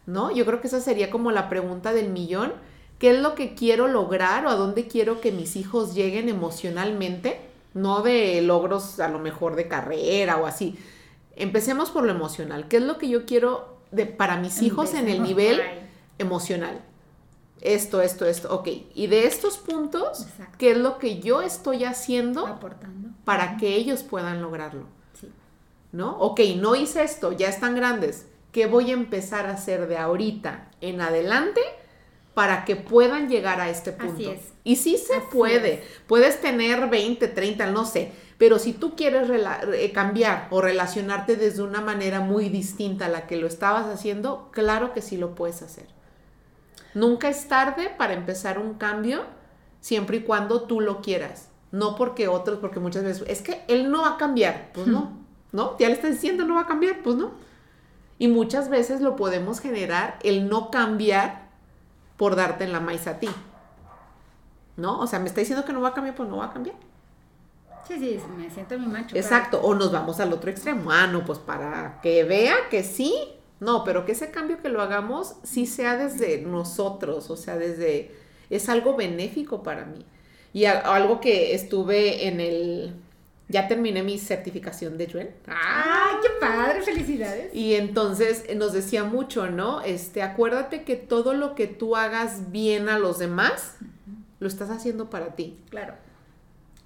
¿no? 0.07 0.31
Yo 0.31 0.45
creo 0.45 0.61
que 0.61 0.67
esa 0.67 0.81
sería 0.81 1.11
como 1.11 1.31
la 1.31 1.49
pregunta 1.49 1.93
del 1.93 2.11
millón. 2.11 2.53
¿Qué 2.99 3.11
es 3.11 3.19
lo 3.19 3.35
que 3.35 3.55
quiero 3.55 3.89
lograr 3.89 4.47
o 4.47 4.49
a 4.49 4.55
dónde 4.55 4.87
quiero 4.87 5.21
que 5.21 5.33
mis 5.33 5.57
hijos 5.57 5.95
lleguen 5.95 6.29
emocionalmente? 6.29 7.41
No 7.75 8.03
de 8.03 8.41
logros 8.43 9.01
a 9.01 9.09
lo 9.09 9.19
mejor 9.19 9.57
de 9.57 9.69
carrera 9.69 10.37
o 10.37 10.47
así. 10.47 10.79
Empecemos 11.35 11.91
por 11.91 12.05
lo 12.05 12.13
emocional. 12.13 12.69
¿Qué 12.69 12.77
es 12.77 12.83
lo 12.83 12.99
que 12.99 13.09
yo 13.09 13.25
quiero 13.25 13.72
de, 13.93 14.07
para 14.07 14.37
mis 14.39 14.61
hijos 14.63 14.95
en 14.95 15.09
el 15.09 15.23
nivel 15.23 15.61
emocional? 16.19 16.81
Esto, 17.61 18.03
esto, 18.03 18.27
esto. 18.27 18.53
Ok. 18.53 18.69
Y 18.95 19.07
de 19.07 19.27
estos 19.27 19.59
puntos, 19.59 20.23
Exacto. 20.23 20.57
¿qué 20.59 20.73
es 20.73 20.79
lo 20.79 20.99
que 20.99 21.21
yo 21.21 21.43
estoy 21.43 21.85
haciendo 21.85 22.47
Aportando. 22.47 23.11
para 23.25 23.57
que 23.57 23.77
ellos 23.77 24.03
puedan 24.03 24.43
lograrlo? 24.43 24.87
Sí. 25.21 25.31
¿no? 25.93 26.19
Ok, 26.19 26.41
no 26.57 26.75
hice 26.75 27.05
esto, 27.05 27.31
ya 27.33 27.49
están 27.49 27.77
grandes. 27.77 28.27
¿Qué 28.51 28.67
voy 28.67 28.91
a 28.91 28.95
empezar 28.95 29.47
a 29.47 29.53
hacer 29.53 29.87
de 29.87 29.97
ahorita 29.97 30.69
en 30.81 31.01
adelante 31.01 31.61
para 32.35 32.65
que 32.65 32.77
puedan 32.77 33.29
llegar 33.29 33.61
a 33.61 33.71
este 33.71 33.93
punto? 33.93 34.15
Así 34.15 34.27
es. 34.27 34.41
Y 34.65 34.77
sí 34.77 34.97
se 34.99 35.15
Así 35.17 35.27
puede. 35.33 35.75
es. 35.75 35.81
Puedes 36.07 36.41
tener 36.41 36.89
20, 36.91 37.29
30, 37.29 37.67
no 37.71 37.87
sé. 37.87 38.11
Pero 38.43 38.59
si 38.59 38.73
tú 38.73 38.97
quieres 38.97 39.31
eh, 39.31 39.93
cambiar 39.93 40.49
o 40.51 40.61
relacionarte 40.61 41.37
desde 41.37 41.63
una 41.63 41.81
manera 41.81 42.19
muy 42.19 42.49
distinta 42.49 43.07
a 43.07 43.09
la 43.09 43.29
que 43.29 43.37
lo 43.37 43.47
estabas 43.47 43.87
haciendo, 43.87 44.49
claro 44.51 44.93
que 44.93 45.01
sí 45.01 45.17
lo 45.17 45.37
puedes 45.37 45.63
hacer. 45.63 45.87
Nunca 46.93 47.29
es 47.29 47.47
tarde 47.47 47.95
para 47.97 48.15
empezar 48.15 48.59
un 48.59 48.75
cambio 48.75 49.23
siempre 49.79 50.17
y 50.17 50.23
cuando 50.25 50.63
tú 50.63 50.81
lo 50.81 51.03
quieras. 51.03 51.51
No 51.71 51.95
porque 51.95 52.27
otros, 52.27 52.59
porque 52.59 52.81
muchas 52.81 53.05
veces, 53.05 53.23
es 53.29 53.43
que 53.43 53.63
él 53.69 53.93
no 53.93 54.03
va 54.03 54.15
a 54.15 54.17
cambiar. 54.17 54.73
Pues 54.75 54.89
no, 54.89 55.13
¿no? 55.53 55.79
Ya 55.79 55.87
le 55.87 55.95
estás 55.95 56.11
diciendo 56.11 56.45
no 56.45 56.57
va 56.57 56.63
a 56.63 56.67
cambiar, 56.67 57.01
pues 57.05 57.15
no. 57.15 57.31
Y 58.19 58.27
muchas 58.27 58.69
veces 58.69 59.03
lo 59.03 59.15
podemos 59.15 59.61
generar 59.61 60.19
el 60.25 60.49
no 60.49 60.73
cambiar 60.73 61.47
por 62.17 62.35
darte 62.35 62.65
en 62.65 62.73
la 62.73 62.81
maíz 62.81 63.07
a 63.07 63.21
ti. 63.21 63.29
¿No? 64.77 64.99
O 64.99 65.07
sea, 65.07 65.21
me 65.21 65.27
está 65.27 65.39
diciendo 65.39 65.65
que 65.65 65.73
no 65.73 65.81
va 65.81 65.91
a 65.91 65.95
cambiar, 65.95 66.17
pues 66.17 66.29
no 66.29 66.39
va 66.39 66.47
a 66.47 66.53
cambiar. 66.53 66.75
Sí, 67.87 67.99
sí, 67.99 68.21
me 68.37 68.49
siento 68.51 68.79
mi 68.79 68.87
macho. 68.87 69.17
Exacto, 69.17 69.61
o 69.61 69.75
nos 69.75 69.93
vamos 69.93 70.21
al 70.21 70.33
otro 70.33 70.51
extremo. 70.51 70.91
Ah, 70.93 71.07
no, 71.07 71.25
pues 71.25 71.39
para 71.39 72.01
que 72.03 72.25
vea 72.25 72.55
que 72.71 72.85
sí. 72.85 73.15
No, 73.61 73.85
pero 73.85 74.05
que 74.05 74.13
ese 74.13 74.31
cambio 74.31 74.61
que 74.61 74.69
lo 74.69 74.83
hagamos 74.83 75.37
sí 75.45 75.67
sea 75.67 75.97
desde 75.97 76.41
nosotros, 76.43 77.31
o 77.31 77.37
sea, 77.37 77.57
desde... 77.57 78.11
Es 78.51 78.69
algo 78.69 78.97
benéfico 78.97 79.63
para 79.63 79.85
mí. 79.85 80.05
Y 80.53 80.65
a- 80.65 80.81
algo 80.81 81.21
que 81.21 81.55
estuve 81.55 82.27
en 82.27 82.41
el... 82.41 82.95
Ya 83.49 83.69
terminé 83.69 84.03
mi 84.03 84.19
certificación 84.19 84.97
de 84.99 85.07
Yuen. 85.07 85.31
¡Ay, 85.47 86.17
qué 86.23 86.29
padre! 86.41 86.83
¡Felicidades! 86.83 87.55
Y 87.55 87.75
entonces 87.75 88.45
eh, 88.49 88.55
nos 88.55 88.73
decía 88.73 89.05
mucho, 89.05 89.49
¿no? 89.51 89.83
Este, 89.83 90.23
acuérdate 90.23 90.85
que 90.85 90.97
todo 90.97 91.35
lo 91.35 91.55
que 91.55 91.67
tú 91.67 91.97
hagas 91.97 92.51
bien 92.51 92.89
a 92.89 92.99
los 92.99 93.19
demás, 93.19 93.77
lo 94.41 94.49
estás 94.49 94.71
haciendo 94.71 95.11
para 95.11 95.37
ti. 95.37 95.59
Claro. 95.71 95.95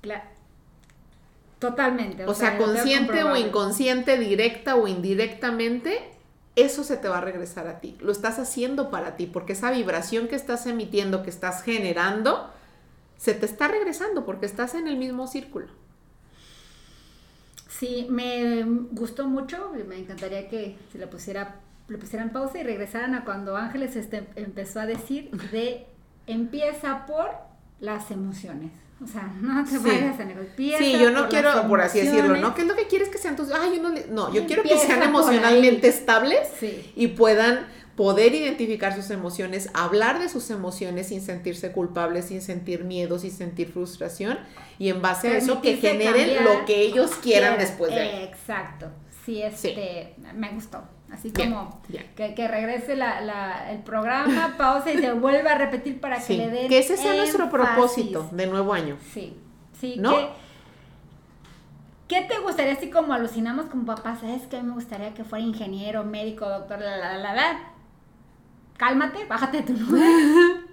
Claro. 0.00 0.24
Totalmente. 1.58 2.24
O 2.26 2.34
sea, 2.34 2.58
consciente 2.58 3.22
o 3.24 3.36
inconsciente, 3.36 4.18
directa 4.18 4.76
o 4.76 4.86
indirectamente, 4.86 6.10
eso 6.54 6.84
se 6.84 6.96
te 6.96 7.08
va 7.08 7.18
a 7.18 7.20
regresar 7.22 7.66
a 7.66 7.80
ti. 7.80 7.96
Lo 8.00 8.12
estás 8.12 8.38
haciendo 8.38 8.90
para 8.90 9.16
ti, 9.16 9.26
porque 9.26 9.54
esa 9.54 9.70
vibración 9.70 10.28
que 10.28 10.36
estás 10.36 10.66
emitiendo, 10.66 11.22
que 11.22 11.30
estás 11.30 11.62
generando, 11.62 12.50
se 13.16 13.34
te 13.34 13.46
está 13.46 13.68
regresando 13.68 14.24
porque 14.24 14.46
estás 14.46 14.74
en 14.74 14.86
el 14.86 14.96
mismo 14.96 15.26
círculo. 15.26 15.68
Sí, 17.68 18.06
me 18.08 18.64
gustó 18.92 19.28
mucho 19.28 19.72
me 19.86 19.98
encantaría 19.98 20.48
que 20.48 20.78
se 20.90 20.98
le 20.98 21.06
pusiera 21.06 21.60
le 21.88 21.98
pusieran 21.98 22.30
pausa 22.30 22.58
y 22.58 22.62
regresaran 22.62 23.14
a 23.14 23.24
cuando 23.24 23.56
Ángeles 23.56 23.96
este, 23.96 24.26
empezó 24.34 24.80
a 24.80 24.86
decir 24.86 25.30
de 25.52 25.86
empieza 26.26 27.06
por 27.06 27.30
las 27.80 28.10
emociones. 28.10 28.72
O 29.02 29.06
sea, 29.06 29.30
no 29.40 29.64
te 29.64 29.70
Sí. 29.72 29.78
vayas 29.78 30.18
a 30.20 30.24
negar. 30.24 30.44
Empieza 30.44 30.78
Sí, 30.78 30.92
yo 30.98 31.10
no 31.10 31.20
por 31.20 31.28
quiero, 31.28 31.68
por 31.68 31.80
así 31.80 32.00
decirlo, 32.00 32.36
¿no? 32.36 32.54
¿Qué 32.54 32.62
es 32.62 32.66
lo 32.68 32.74
que 32.76 32.86
quieres 32.86 33.08
que 33.08 33.18
sean 33.18 33.36
tus... 33.36 33.50
Ay, 33.52 33.76
yo 33.76 33.82
no, 33.82 33.88
le- 33.90 34.06
no, 34.08 34.32
yo 34.32 34.46
quiero 34.46 34.62
que 34.62 34.76
sean 34.78 35.02
emocionalmente 35.02 35.88
estables 35.88 36.40
Sí. 36.58 36.92
y 36.96 37.08
puedan 37.08 37.66
poder 37.94 38.34
identificar 38.34 38.94
sus 38.94 39.10
emociones, 39.10 39.70
hablar 39.72 40.18
de 40.18 40.28
sus 40.28 40.50
emociones 40.50 41.08
sin 41.08 41.22
sentirse 41.22 41.72
culpables, 41.72 42.26
sin 42.26 42.42
sentir 42.42 42.84
miedo, 42.84 43.18
sin 43.18 43.30
sentir 43.32 43.68
frustración 43.72 44.38
y 44.78 44.90
en 44.90 45.00
base 45.00 45.28
a 45.28 45.36
eso 45.38 45.62
que 45.62 45.76
generen 45.78 46.44
lo 46.44 46.66
que 46.66 46.82
ellos 46.82 47.12
quieran 47.22 47.54
Quiera. 47.56 47.64
después 47.70 47.94
de. 47.94 48.24
Exacto. 48.24 48.88
Sí, 49.24 49.40
este, 49.42 50.14
me 50.34 50.50
gustó. 50.50 50.82
Así 51.12 51.30
como 51.32 51.80
bien. 51.88 52.06
Que, 52.16 52.34
que 52.34 52.48
regrese 52.48 52.96
la, 52.96 53.20
la- 53.20 53.70
el 53.72 53.78
programa, 53.80 54.54
pausa 54.58 54.90
y 54.92 54.98
se 54.98 55.12
vuelva 55.12 55.52
a 55.52 55.58
repetir 55.58 56.00
para 56.00 56.20
Sí, 56.20 56.36
que 56.36 56.44
le 56.46 56.50
den 56.50 56.68
que 56.68 56.78
ese 56.78 56.96
sea 56.96 57.14
nuestro 57.14 57.48
propósito 57.50 58.28
de 58.32 58.46
nuevo 58.48 58.72
año. 58.72 58.96
Sí, 59.12 59.36
sí. 59.78 59.96
¿No? 59.98 60.10
¿Qué, 60.16 60.28
qué 62.08 62.22
te 62.22 62.38
gustaría, 62.40 62.72
así 62.72 62.90
como 62.90 63.12
alucinamos 63.12 63.66
como 63.66 63.84
papás? 63.86 64.20
¿Sabes 64.20 64.42
que 64.48 64.56
a 64.56 64.62
mí 64.62 64.68
me 64.68 64.74
gustaría 64.74 65.14
que 65.14 65.24
fuera 65.24 65.44
ingeniero, 65.44 66.04
médico, 66.04 66.48
doctor, 66.48 66.80
la, 66.80 66.96
la, 66.96 67.16
la, 67.18 67.34
la? 67.34 67.58
Cálmate, 68.76 69.24
bájate 69.26 69.58
de 69.58 69.62
tu 69.62 69.72
nube. 69.74 70.00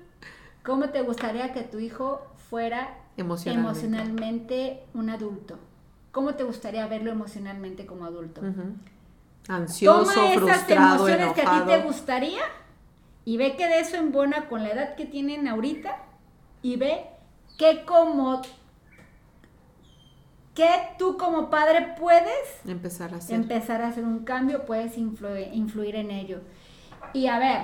¿Cómo 0.63 0.89
te 0.89 1.02
gustaría 1.02 1.54
que 1.54 1.62
tu 1.63 1.80
hijo 1.80 2.26
fuera 2.50 2.98
Emocionalmente. 3.17 3.86
emocionalmente 3.86 4.84
un 4.93 5.10
adulto? 5.10 5.60
¿Cómo 6.12 6.36
te 6.36 6.43
gustaría 6.43 6.86
verlo 6.88 7.12
emocionalmente 7.12 7.86
como 7.86 8.06
adulto? 8.06 8.41
Ujú. 8.41 8.76
Ansioso, 9.47 10.13
Toma 10.13 10.32
esas 10.32 10.36
frustrado, 10.36 11.08
emociones 11.08 11.34
que 11.34 11.41
a 11.41 11.60
ti 11.65 11.71
te 11.71 11.82
gustaría 11.82 12.41
y 13.25 13.38
ve 13.38 13.56
que 13.56 13.67
de 13.67 13.79
eso 13.79 13.97
embona 13.97 14.47
con 14.47 14.63
la 14.63 14.69
edad 14.71 14.95
que 14.95 15.06
tienen 15.06 15.47
ahorita 15.47 15.97
y 16.62 16.77
ve 16.77 17.06
que 17.58 17.84
como 17.86 18.41
que 20.53 20.69
tú 20.99 21.17
como 21.17 21.49
padre 21.49 21.95
puedes 21.99 22.62
Empezar 22.65 23.13
a 23.13 23.17
hacer. 23.17 23.36
empezar 23.36 23.82
a 23.82 23.88
hacer 23.88 24.03
un 24.03 24.19
cambio, 24.23 24.65
puedes 24.65 24.97
influir, 24.97 25.49
influir 25.51 25.95
en 25.95 26.12
ello. 26.12 26.41
Y 27.12 27.27
a 27.27 27.39
ver, 27.39 27.63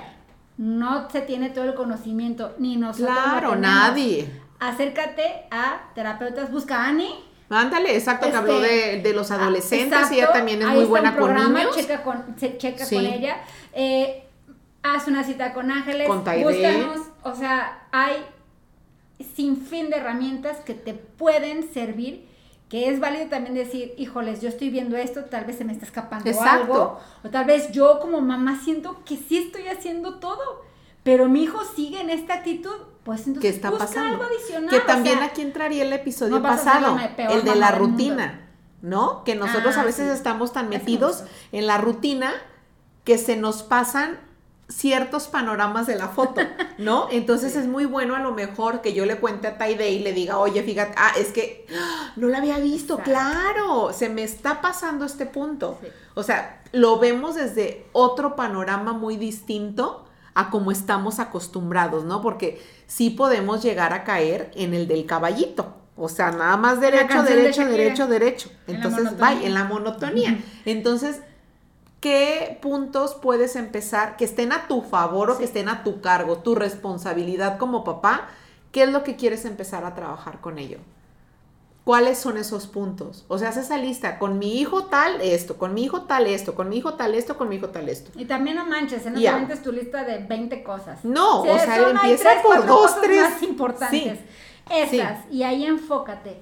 no 0.56 1.08
se 1.08 1.20
tiene 1.22 1.50
todo 1.50 1.64
el 1.64 1.74
conocimiento, 1.74 2.54
ni 2.58 2.76
nosotros. 2.76 3.16
claro, 3.16 3.56
nadie. 3.56 4.30
Acércate 4.58 5.46
a 5.50 5.92
terapeutas, 5.94 6.50
busca 6.50 6.84
a 6.84 6.88
Ani. 6.88 7.29
Ándale, 7.50 7.96
exacto, 7.96 8.26
que 8.26 8.28
Este, 8.28 8.38
habló 8.38 8.60
de, 8.60 9.00
de 9.02 9.12
los 9.12 9.30
adolescentes 9.30 10.10
y 10.12 10.14
ella 10.16 10.32
también 10.32 10.62
es 10.62 10.68
muy 10.68 10.84
buena 10.84 11.16
con 11.16 11.34
niños. 11.34 11.74
Checa 11.76 12.02
con, 12.02 12.36
checa 12.36 12.84
Sí. 12.86 12.94
con 12.94 13.04
ella. 13.06 13.38
Eh, 13.72 14.24
haz 14.82 15.08
una 15.08 15.24
cita 15.24 15.52
con 15.52 15.70
Ángeles. 15.70 16.06
Con. 16.06 16.18
Búscanos. 16.24 17.00
O 17.24 17.34
sea, 17.34 17.86
hay 17.90 18.24
sin 19.34 19.56
fin 19.66 19.90
de 19.90 19.96
herramientas 19.96 20.58
que 20.58 20.74
te 20.74 20.94
pueden 20.94 21.72
servir. 21.72 22.28
Que 22.68 22.88
es 22.88 23.00
válido 23.00 23.26
también 23.26 23.56
decir, 23.56 23.94
híjoles, 23.98 24.40
yo 24.40 24.48
estoy 24.48 24.70
viendo 24.70 24.96
esto, 24.96 25.24
tal 25.24 25.44
vez 25.44 25.58
se 25.58 25.64
me 25.64 25.72
está 25.72 25.84
escapando 25.84 26.30
Exacto. 26.30 26.50
algo. 26.62 27.00
O 27.24 27.28
tal 27.28 27.44
vez 27.44 27.72
yo 27.72 27.98
como 27.98 28.20
mamá 28.20 28.60
siento 28.62 29.02
que 29.04 29.16
sí 29.16 29.38
estoy 29.38 29.66
haciendo 29.66 30.20
todo. 30.20 30.62
Pero 31.02 31.28
mi 31.28 31.42
hijo 31.44 31.60
sigue 31.76 32.00
en 32.00 32.10
esta 32.10 32.34
actitud, 32.34 32.74
pues 33.04 33.26
entonces 33.26 33.42
¿Qué 33.42 33.48
está 33.56 33.70
busca 33.70 33.86
pasando? 33.86 34.08
algo 34.08 34.24
adicional. 34.24 34.70
Que 34.70 34.76
o 34.76 34.82
también 34.82 35.18
sea, 35.18 35.26
aquí 35.28 35.42
entraría 35.42 35.82
el 35.84 35.92
episodio 35.92 36.36
no 36.36 36.42
pasado, 36.42 36.98
el 37.16 37.44
de 37.44 37.54
la 37.54 37.72
rutina, 37.72 38.48
¿no? 38.82 39.24
Que 39.24 39.34
nosotros 39.34 39.76
Ah, 39.76 39.80
a 39.82 39.84
veces 39.84 40.08
sí. 40.08 40.14
estamos 40.14 40.52
tan 40.52 40.68
metidos 40.68 41.24
en 41.52 41.66
la 41.66 41.78
rutina 41.78 42.32
que 43.04 43.16
se 43.18 43.36
nos 43.36 43.62
pasan 43.62 44.18
ciertos 44.68 45.26
panoramas 45.26 45.86
de 45.88 45.96
la 45.96 46.08
foto, 46.08 46.42
¿no? 46.78 47.08
Entonces 47.10 47.56
es 47.56 47.66
muy 47.66 47.86
bueno 47.86 48.14
a 48.14 48.20
lo 48.20 48.32
mejor 48.32 48.82
que 48.82 48.92
yo 48.92 49.04
le 49.04 49.16
cuente 49.16 49.48
a 49.48 49.58
Taide 49.58 49.90
y 49.90 49.98
le 49.98 50.12
diga, 50.12 50.38
oye, 50.38 50.62
fíjate, 50.62 50.92
ah, 50.96 51.12
es 51.18 51.28
que 51.32 51.66
¡ah! 51.76 52.12
no 52.16 52.28
la 52.28 52.38
había 52.38 52.58
visto, 52.58 52.98
Exacto. 53.00 53.10
claro, 53.10 53.92
se 53.92 54.08
me 54.10 54.22
está 54.22 54.60
pasando 54.60 55.04
este 55.06 55.26
punto. 55.26 55.78
Sí. 55.80 55.88
O 56.14 56.22
sea, 56.22 56.62
lo 56.72 56.98
vemos 57.00 57.34
desde 57.34 57.86
otro 57.92 58.36
panorama 58.36 58.92
muy 58.92 59.16
distinto 59.16 60.06
a 60.34 60.50
como 60.50 60.70
estamos 60.70 61.18
acostumbrados, 61.18 62.04
¿no? 62.04 62.22
Porque 62.22 62.62
sí 62.86 63.10
podemos 63.10 63.62
llegar 63.62 63.92
a 63.92 64.04
caer 64.04 64.50
en 64.54 64.74
el 64.74 64.86
del 64.88 65.06
caballito. 65.06 65.74
O 65.96 66.08
sea, 66.08 66.30
nada 66.30 66.56
más 66.56 66.80
derecho, 66.80 67.22
de 67.22 67.34
derecho, 67.34 67.66
derecho, 67.66 68.06
derecho. 68.06 68.50
En 68.66 68.74
la 68.74 68.76
Entonces, 68.76 69.04
monotonía. 69.04 69.38
va 69.40 69.44
en 69.46 69.54
la 69.54 69.64
monotonía. 69.64 70.38
Entonces, 70.64 71.20
¿qué 72.00 72.58
puntos 72.62 73.14
puedes 73.20 73.54
empezar 73.56 74.16
que 74.16 74.24
estén 74.24 74.52
a 74.52 74.66
tu 74.66 74.80
favor 74.82 75.30
o 75.30 75.38
que 75.38 75.44
estén 75.44 75.68
a 75.68 75.84
tu 75.84 76.00
cargo, 76.00 76.38
tu 76.38 76.54
responsabilidad 76.54 77.58
como 77.58 77.84
papá? 77.84 78.28
¿Qué 78.72 78.84
es 78.84 78.90
lo 78.90 79.02
que 79.02 79.16
quieres 79.16 79.44
empezar 79.44 79.84
a 79.84 79.94
trabajar 79.94 80.40
con 80.40 80.58
ello? 80.58 80.78
¿Cuáles 81.90 82.18
son 82.18 82.36
esos 82.36 82.68
puntos? 82.68 83.24
O 83.26 83.36
sea, 83.36 83.48
haz 83.48 83.56
esa 83.56 83.76
lista. 83.76 84.20
Con 84.20 84.38
mi 84.38 84.60
hijo 84.60 84.84
tal 84.84 85.20
esto, 85.20 85.58
con 85.58 85.74
mi 85.74 85.82
hijo 85.82 86.02
tal 86.02 86.28
esto, 86.28 86.54
con 86.54 86.68
mi 86.68 86.76
hijo 86.76 86.94
tal 86.94 87.16
esto, 87.16 87.36
con 87.36 87.48
mi 87.48 87.56
hijo 87.56 87.70
tal 87.70 87.88
esto. 87.88 88.12
Y 88.14 88.26
también 88.26 88.54
no 88.54 88.64
manches, 88.64 89.04
no 89.06 89.18
Ya. 89.18 89.32
te 89.32 89.38
inventes 89.40 89.64
tu 89.64 89.72
lista 89.72 90.04
de 90.04 90.18
20 90.18 90.62
cosas. 90.62 91.04
No, 91.04 91.40
o 91.40 91.44
sea, 91.44 91.88
empieza 91.90 92.30
tres, 92.30 92.42
por 92.44 92.64
dos, 92.64 92.80
cosas 92.92 93.00
tres. 93.02 93.22
más 93.22 93.42
importantes. 93.42 94.20
Esas, 94.70 95.18
y 95.32 95.42
ahí 95.42 95.66
enfócate. 95.66 96.40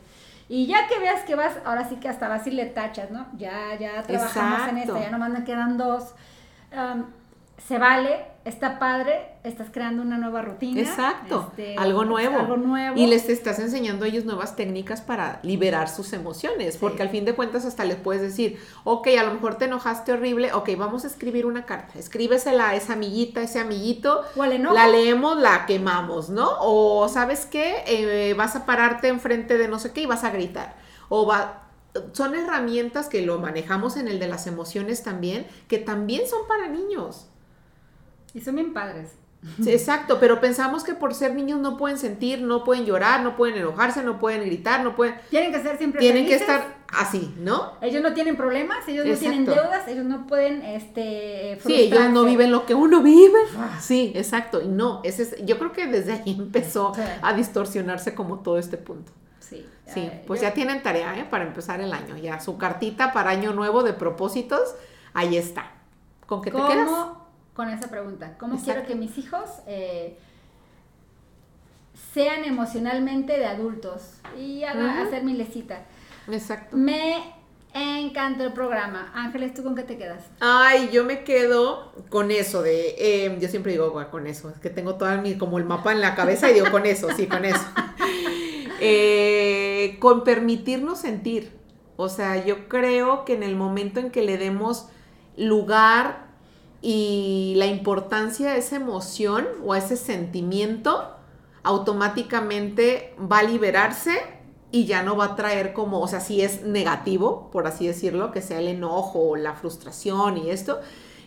Y 0.50 0.66
ya 0.66 0.86
que 0.86 0.98
veas 0.98 1.22
que 1.22 1.34
vas, 1.34 1.54
ahora 1.64 1.88
sí 1.88 1.96
que 1.96 2.10
hasta 2.10 2.28
vas 2.28 2.46
y 2.46 2.50
le 2.50 2.66
tachas, 2.66 3.10
¿no? 3.10 3.26
Ya, 3.38 3.74
ya 3.80 4.02
trabajamos 4.02 4.68
en 4.68 4.76
Exacto. 4.76 4.96
esta, 4.96 5.06
ya 5.06 5.10
nomás 5.10 5.30
me 5.30 5.44
quedan 5.44 5.78
dos. 5.78 6.12
Um, 6.76 7.04
se 7.66 7.76
vale, 7.78 8.24
está 8.44 8.78
padre, 8.78 9.28
estás 9.44 9.68
creando 9.72 10.00
una 10.02 10.16
nueva 10.16 10.42
rutina. 10.42 10.80
Exacto, 10.80 11.48
este, 11.50 11.76
algo 11.76 12.04
nuevo. 12.04 12.38
Algo 12.38 12.56
nuevo. 12.56 12.96
Y 12.96 13.06
les 13.06 13.28
estás 13.28 13.58
enseñando 13.58 14.04
a 14.04 14.08
ellos 14.08 14.24
nuevas 14.24 14.56
técnicas 14.56 15.00
para 15.00 15.40
liberar 15.42 15.88
sus 15.88 16.12
emociones, 16.12 16.74
Sí. 16.74 16.78
porque 16.80 17.02
al 17.02 17.10
fin 17.10 17.24
de 17.24 17.34
cuentas 17.34 17.64
hasta 17.64 17.84
les 17.84 17.96
puedes 17.96 18.22
decir, 18.22 18.58
ok, 18.84 19.08
a 19.18 19.24
lo 19.24 19.34
mejor 19.34 19.56
te 19.56 19.64
enojaste 19.66 20.12
horrible, 20.12 20.52
ok, 20.52 20.70
vamos 20.78 21.04
a 21.04 21.08
escribir 21.08 21.46
una 21.46 21.66
carta, 21.66 21.98
escríbesela 21.98 22.70
a 22.70 22.74
esa 22.76 22.92
amiguita, 22.94 23.42
ese 23.42 23.58
amiguito, 23.58 24.22
O 24.36 24.42
al 24.42 24.52
enojo. 24.52 24.74
la 24.74 24.86
leemos, 24.88 25.36
la 25.36 25.66
quemamos, 25.66 26.30
¿no? 26.30 26.48
O 26.60 27.08
sabes 27.08 27.44
qué, 27.46 27.82
Eh, 27.86 28.34
vas 28.34 28.54
a 28.56 28.64
pararte 28.66 29.08
enfrente 29.08 29.58
de 29.58 29.68
no 29.68 29.78
sé 29.78 29.92
qué 29.92 30.02
y 30.02 30.06
vas 30.06 30.24
a 30.24 30.30
gritar. 30.30 30.76
O 31.08 31.26
va... 31.26 31.64
Son 32.12 32.34
herramientas 32.34 33.08
que 33.08 33.22
lo 33.22 33.38
manejamos 33.38 33.96
en 33.96 34.06
el 34.08 34.18
de 34.20 34.28
las 34.28 34.46
emociones 34.46 35.02
también, 35.02 35.46
que 35.66 35.78
también 35.78 36.28
son 36.28 36.46
para 36.46 36.68
niños. 36.68 37.28
Y 38.38 38.40
son 38.40 38.54
bien 38.54 38.72
padres. 38.72 39.10
Sí, 39.62 39.70
exacto, 39.70 40.18
pero 40.18 40.40
pensamos 40.40 40.82
que 40.82 40.94
por 40.94 41.14
ser 41.14 41.32
niños 41.32 41.60
no 41.60 41.76
pueden 41.76 41.96
sentir, 41.96 42.40
no 42.42 42.64
pueden 42.64 42.84
llorar, 42.86 43.22
no 43.22 43.36
pueden 43.36 43.56
enojarse, 43.56 44.02
no 44.02 44.18
pueden 44.18 44.40
gritar, 44.42 44.82
no 44.82 44.96
pueden... 44.96 45.14
Tienen 45.30 45.52
que 45.52 45.62
ser 45.62 45.78
siempre 45.78 46.00
Tienen 46.00 46.26
que 46.26 46.34
estar 46.34 46.78
así, 46.92 47.32
¿no? 47.38 47.74
Ellos 47.80 48.02
no 48.02 48.12
tienen 48.14 48.36
problemas, 48.36 48.88
ellos 48.88 49.06
no 49.06 49.14
tienen 49.14 49.44
deudas, 49.44 49.86
ellos 49.86 50.06
no 50.06 50.26
pueden, 50.26 50.62
este, 50.62 51.56
Sí, 51.64 51.72
ellos 51.82 52.10
no 52.10 52.24
viven 52.24 52.50
lo 52.50 52.66
que 52.66 52.74
uno 52.74 53.00
vive. 53.00 53.38
Sí, 53.80 54.10
exacto. 54.16 54.60
Y 54.60 54.66
no, 54.66 55.02
ese 55.04 55.22
es, 55.22 55.36
yo 55.46 55.56
creo 55.60 55.70
que 55.70 55.86
desde 55.86 56.14
ahí 56.14 56.34
empezó 56.38 56.92
Sí. 56.96 57.02
a 57.22 57.32
distorsionarse 57.32 58.16
como 58.16 58.40
todo 58.40 58.58
este 58.58 58.76
punto. 58.76 59.12
Sí, 59.38 59.64
Sí, 59.86 60.10
pues 60.26 60.40
yo- 60.40 60.48
ya 60.48 60.54
tienen 60.54 60.82
tarea, 60.82 61.16
¿eh? 61.16 61.24
Para 61.30 61.44
empezar 61.44 61.80
el 61.80 61.92
año. 61.92 62.16
Ya 62.16 62.40
su 62.40 62.58
cartita 62.58 63.12
para 63.12 63.30
año 63.30 63.52
nuevo 63.52 63.84
de 63.84 63.92
propósitos, 63.92 64.74
ahí 65.14 65.36
está. 65.36 65.70
¿Con 66.26 66.42
qué 66.42 66.50
te 66.50 66.56
¿Cómo, 66.56 66.68
quedas? 66.68 66.90
Con 67.58 67.70
esa 67.70 67.90
pregunta, 67.90 68.36
cómo 68.38 68.54
Exacto. 68.54 68.72
quiero 68.72 68.86
que 68.86 68.94
mis 68.94 69.18
hijos 69.18 69.48
eh, 69.66 70.16
sean 72.14 72.44
emocionalmente 72.44 73.36
de 73.36 73.46
adultos? 73.46 74.12
Y 74.38 74.62
haga- 74.62 75.02
hacer 75.02 75.24
mi 75.24 75.32
lecita. 75.32 75.82
Exacto. 76.30 76.76
Me 76.76 77.34
encantó 77.74 78.44
el 78.44 78.52
programa. 78.52 79.10
Ángeles, 79.12 79.54
¿tú 79.54 79.64
con 79.64 79.74
qué 79.74 79.82
te 79.82 79.98
quedas? 79.98 80.22
Ay, 80.38 80.88
yo 80.92 81.04
me 81.04 81.24
quedo 81.24 81.92
con 82.10 82.30
eso 82.30 82.62
de, 82.62 82.94
eh, 82.96 83.36
yo 83.40 83.48
siempre 83.48 83.72
digo 83.72 83.90
"Guau, 83.90 84.08
con 84.08 84.28
eso, 84.28 84.50
es 84.50 84.58
que 84.58 84.70
tengo 84.70 84.94
todo 84.94 85.20
mi, 85.20 85.36
como 85.36 85.58
el 85.58 85.64
mapa 85.64 85.90
en 85.90 86.00
la 86.00 86.14
cabeza 86.14 86.48
y 86.48 86.54
digo 86.54 86.70
con 86.70 86.86
eso, 86.86 87.08
sí, 87.16 87.26
con 87.26 87.44
eso. 87.44 87.60
Eh, 88.80 89.96
con 89.98 90.22
permitirnos 90.22 91.00
sentir. 91.00 91.50
O 91.96 92.08
sea, 92.08 92.44
yo 92.44 92.68
creo 92.68 93.24
que 93.24 93.34
en 93.34 93.42
el 93.42 93.56
momento 93.56 93.98
en 93.98 94.12
que 94.12 94.22
le 94.22 94.38
demos 94.38 94.86
lugar 95.36 96.27
y 96.80 97.54
la 97.56 97.66
importancia 97.66 98.50
a 98.50 98.56
esa 98.56 98.76
emoción 98.76 99.46
o 99.64 99.74
ese 99.74 99.96
sentimiento, 99.96 101.14
automáticamente 101.62 103.14
va 103.20 103.40
a 103.40 103.42
liberarse 103.42 104.18
y 104.70 104.84
ya 104.84 105.02
no 105.02 105.16
va 105.16 105.24
a 105.26 105.36
traer 105.36 105.72
como, 105.72 106.00
o 106.00 106.08
sea, 106.08 106.20
si 106.20 106.42
es 106.42 106.62
negativo, 106.62 107.50
por 107.50 107.66
así 107.66 107.86
decirlo, 107.86 108.32
que 108.32 108.42
sea 108.42 108.60
el 108.60 108.68
enojo 108.68 109.20
o 109.30 109.36
la 109.36 109.54
frustración 109.54 110.36
y 110.38 110.50
esto, 110.50 110.78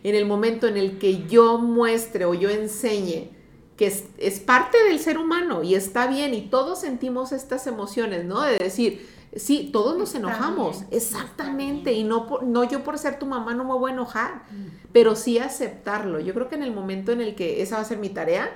en 0.04 0.16
el 0.16 0.26
momento 0.26 0.68
en 0.68 0.78
el 0.78 1.00
que 1.00 1.28
yo 1.28 1.58
muestre 1.58 2.26
o 2.26 2.34
yo 2.34 2.50
enseñe 2.50 3.30
que 3.78 3.88
es, 3.88 4.06
es 4.20 4.40
parte 4.40 4.78
del 4.84 5.00
ser 5.00 5.18
humano 5.18 5.64
y 5.64 5.74
está 5.74 6.06
bien 6.06 6.36
y 6.36 6.42
todos 6.42 6.82
sentimos 6.82 7.32
estas 7.32 7.66
emociones, 7.66 8.26
¿no? 8.26 8.42
De 8.42 8.60
decir, 8.60 9.08
sí, 9.36 9.70
todos 9.72 9.98
nos 9.98 10.13
enojamos, 10.15 10.84
exactamente, 10.91 11.94
y 11.94 12.04
no, 12.04 12.28
no 12.41 12.63
yo 12.63 12.84
por 12.84 12.98
ser 12.98 13.17
tu 13.20 13.26
mamá 13.26 13.54
no 13.54 13.63
me 13.63 13.74
voy 13.74 13.91
a 13.91 13.94
enojar, 13.94 14.44
pero 14.91 15.15
sí 15.15 15.39
aceptarlo. 15.39 16.20
Yo 16.20 16.34
creo 16.34 16.50
que 16.50 16.56
en 16.56 16.63
el 16.63 16.74
momento 16.74 17.12
en 17.12 17.22
el 17.22 17.36
que 17.36 17.62
esa 17.62 17.76
va 17.76 17.82
a 17.82 17.86
ser 17.86 17.98
mi 17.98 18.10
tarea, 18.10 18.52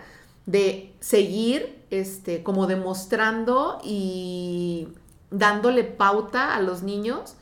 de 0.46 0.94
seguir 1.00 1.84
este, 1.90 2.44
como 2.44 2.68
demostrando 2.68 3.80
y 3.84 4.90
dándole 5.32 5.84
pauta 5.84 6.56
a 6.56 6.62
los 6.62 6.84
niños 6.84 7.36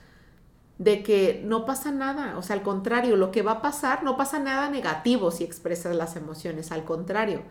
de 0.77 1.03
que 1.03 1.41
no 1.45 1.65
pasa 1.65 1.91
nada, 1.91 2.37
o 2.37 2.41
sea, 2.41 2.55
al 2.55 2.63
contrario, 2.63 3.15
lo 3.15 3.31
que 3.31 3.41
va 3.41 3.53
a 3.53 3.61
pasar, 3.61 4.03
no 4.03 4.17
pasa 4.17 4.39
nada 4.39 4.69
negativo 4.69 5.31
si 5.31 5.43
expresas 5.43 5.95
las 5.95 6.15
emociones, 6.15 6.71
al 6.71 6.83
contrario, 6.83 7.41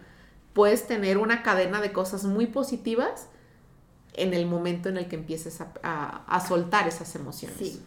puedes 0.53 0.87
tener 0.87 1.19
una 1.19 1.43
cadena 1.43 1.81
de 1.81 1.93
cosas 1.93 2.25
muy 2.25 2.47
positivas 2.47 3.29
en 4.15 4.35
el 4.35 4.47
momento 4.47 4.89
en 4.89 4.97
el 4.99 5.09
que 5.09 5.17
empieces 5.17 5.61
a, 5.61 5.69
a- 5.83 6.25
a 6.27 6.41
soltar 6.47 6.87
esas 6.89 7.15
emociones. 7.15 7.57
Sí. 7.59 7.83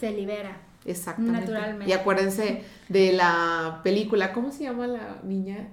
Se 0.00 0.10
libera. 0.10 0.56
Exactamente. 0.84 1.40
Naturalmente. 1.40 1.88
Y 1.88 1.92
acuérdense 1.92 2.64
de 2.88 3.12
la 3.12 3.80
película, 3.82 4.32
¿cómo 4.32 4.52
se 4.52 4.64
llama 4.64 4.86
la 4.86 5.18
niña? 5.24 5.68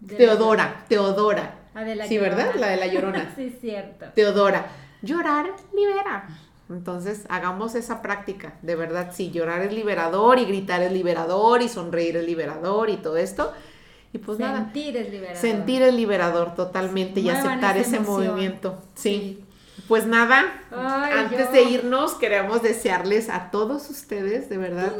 De 0.00 0.14
Teodora, 0.16 0.84
Teodora. 0.88 1.54
De 1.74 1.94
la 1.96 2.06
Sí, 2.06 2.18
¿verdad? 2.18 2.54
La 2.56 2.68
de 2.68 2.76
la 2.76 2.86
Llorona. 2.86 3.32
sí, 3.36 3.52
es 3.54 3.60
cierto. 3.60 4.06
Teodora. 4.14 4.66
Llorar 5.02 5.46
libera. 5.74 6.28
Entonces, 6.70 7.24
hagamos 7.28 7.74
esa 7.74 8.02
práctica. 8.02 8.54
De 8.62 8.74
verdad, 8.74 9.10
sí, 9.14 9.30
llorar 9.30 9.62
es 9.62 9.72
liberador 9.72 10.38
y 10.38 10.44
gritar 10.44 10.82
es 10.82 10.92
liberador 10.92 11.62
y 11.62 11.68
sonreír 11.68 12.16
es 12.16 12.24
liberador 12.26 12.90
y 12.90 12.96
todo 12.98 13.16
esto. 13.16 13.52
Y 14.12 14.18
pues 14.18 14.38
nada, 14.38 14.58
Sentir 14.64 14.96
es 14.96 15.10
liberador. 15.10 15.36
sentir 15.40 15.82
es 15.82 15.94
liberador 15.94 16.54
totalmente 16.54 17.20
y 17.20 17.28
aceptar 17.28 17.76
ese 17.76 17.96
emoción. 17.96 18.26
movimiento. 18.28 18.82
Sí. 18.94 19.44
Pues 19.86 20.06
nada, 20.06 20.44
Ay, 20.70 21.12
antes 21.16 21.46
yo- 21.46 21.52
de 21.52 21.62
irnos, 21.64 22.14
queremos 22.14 22.62
desearles 22.62 23.28
a 23.30 23.50
todos 23.50 23.88
ustedes, 23.90 24.48
de 24.50 24.58
verdad, 24.58 24.92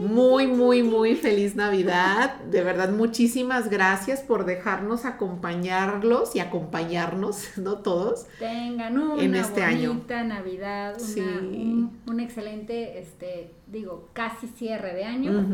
muy, 0.00 0.46
muy, 0.46 0.82
muy 0.82 1.16
feliz 1.16 1.54
Navidad. 1.54 2.36
De 2.40 2.62
verdad, 2.62 2.90
muchísimas 2.90 3.68
gracias 3.70 4.20
por 4.20 4.44
dejarnos 4.44 5.04
acompañarlos 5.04 6.34
y 6.36 6.40
acompañarnos, 6.40 7.36
¿no? 7.58 7.78
Todos. 7.78 8.26
tengan 8.38 8.98
una 8.98 9.22
en 9.22 9.34
este 9.34 9.62
año. 9.62 9.90
bonita 9.90 10.22
Navidad, 10.24 10.94
una- 10.98 11.04
Sí. 11.06 11.20
un, 11.20 12.00
un 12.06 12.20
excelente, 12.20 12.98
este, 12.98 13.52
digo, 13.66 14.08
casi 14.12 14.48
cierre 14.48 14.94
de 14.94 15.04
año, 15.04 15.44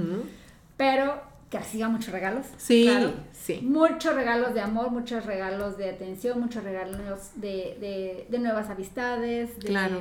pero 0.77 1.21
que 1.53 1.59
reciba 1.59 1.87
muchos 1.89 2.13
regalos. 2.13 2.47
Sí, 2.57 2.85
claro. 2.85 3.13
sí. 3.31 3.61
Muchos 3.63 4.15
regalos 4.15 4.55
de 4.55 4.63
amor, 4.63 4.91
muchos 4.91 5.27
regalos 5.27 5.77
de 5.77 5.91
atención, 5.91 6.41
muchos 6.41 6.65
regalos 6.65 7.33
de, 7.35 7.77
de, 7.79 8.27
de 8.31 8.39
nuevas 8.39 8.71
amistades, 8.71 9.59
de, 9.59 9.67
Claro. 9.67 10.01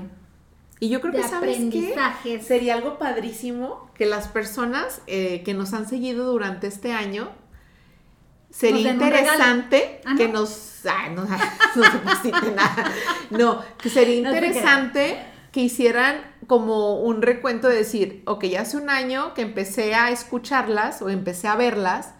Y 0.80 0.88
yo 0.88 1.02
creo 1.02 1.12
que, 1.12 1.22
¿sabes 1.24 1.58
aprendizajes. 1.58 2.46
Sería 2.46 2.76
algo 2.76 2.98
padrísimo 2.98 3.92
que 3.96 4.06
las 4.06 4.30
personas 4.30 5.02
eh, 5.08 5.44
que 5.44 5.54
nos 5.54 5.74
han 5.74 5.90
seguido 5.90 6.32
durante 6.32 6.68
este 6.68 6.94
año, 6.94 7.30
sería 8.50 8.94
Nos 8.94 9.04
interesante 9.04 10.00
Ah, 10.06 10.12
¿no? 10.12 10.18
que 10.18 10.28
nos... 10.30 10.86
ay, 10.86 11.14
no, 11.14 11.26
no 12.06 12.22
se 12.22 12.32
nada. 12.32 12.92
No, 13.30 13.62
que 13.78 13.90
sería 13.90 14.16
interesante 14.16 15.20
que 15.52 15.60
hicieran 15.62 16.22
como 16.48 17.02
un 17.02 17.22
recuento 17.22 17.68
de 17.68 17.76
decir, 17.76 18.24
ok, 18.26 18.46
hace 18.58 18.78
un 18.78 18.90
año 18.90 19.34
que 19.34 19.42
empecé 19.42 19.94
a 19.96 20.10
escucharlas 20.12 21.02
o 21.02 21.10
empecé 21.10 21.48
a 21.48 21.56
verlas, 21.56 22.14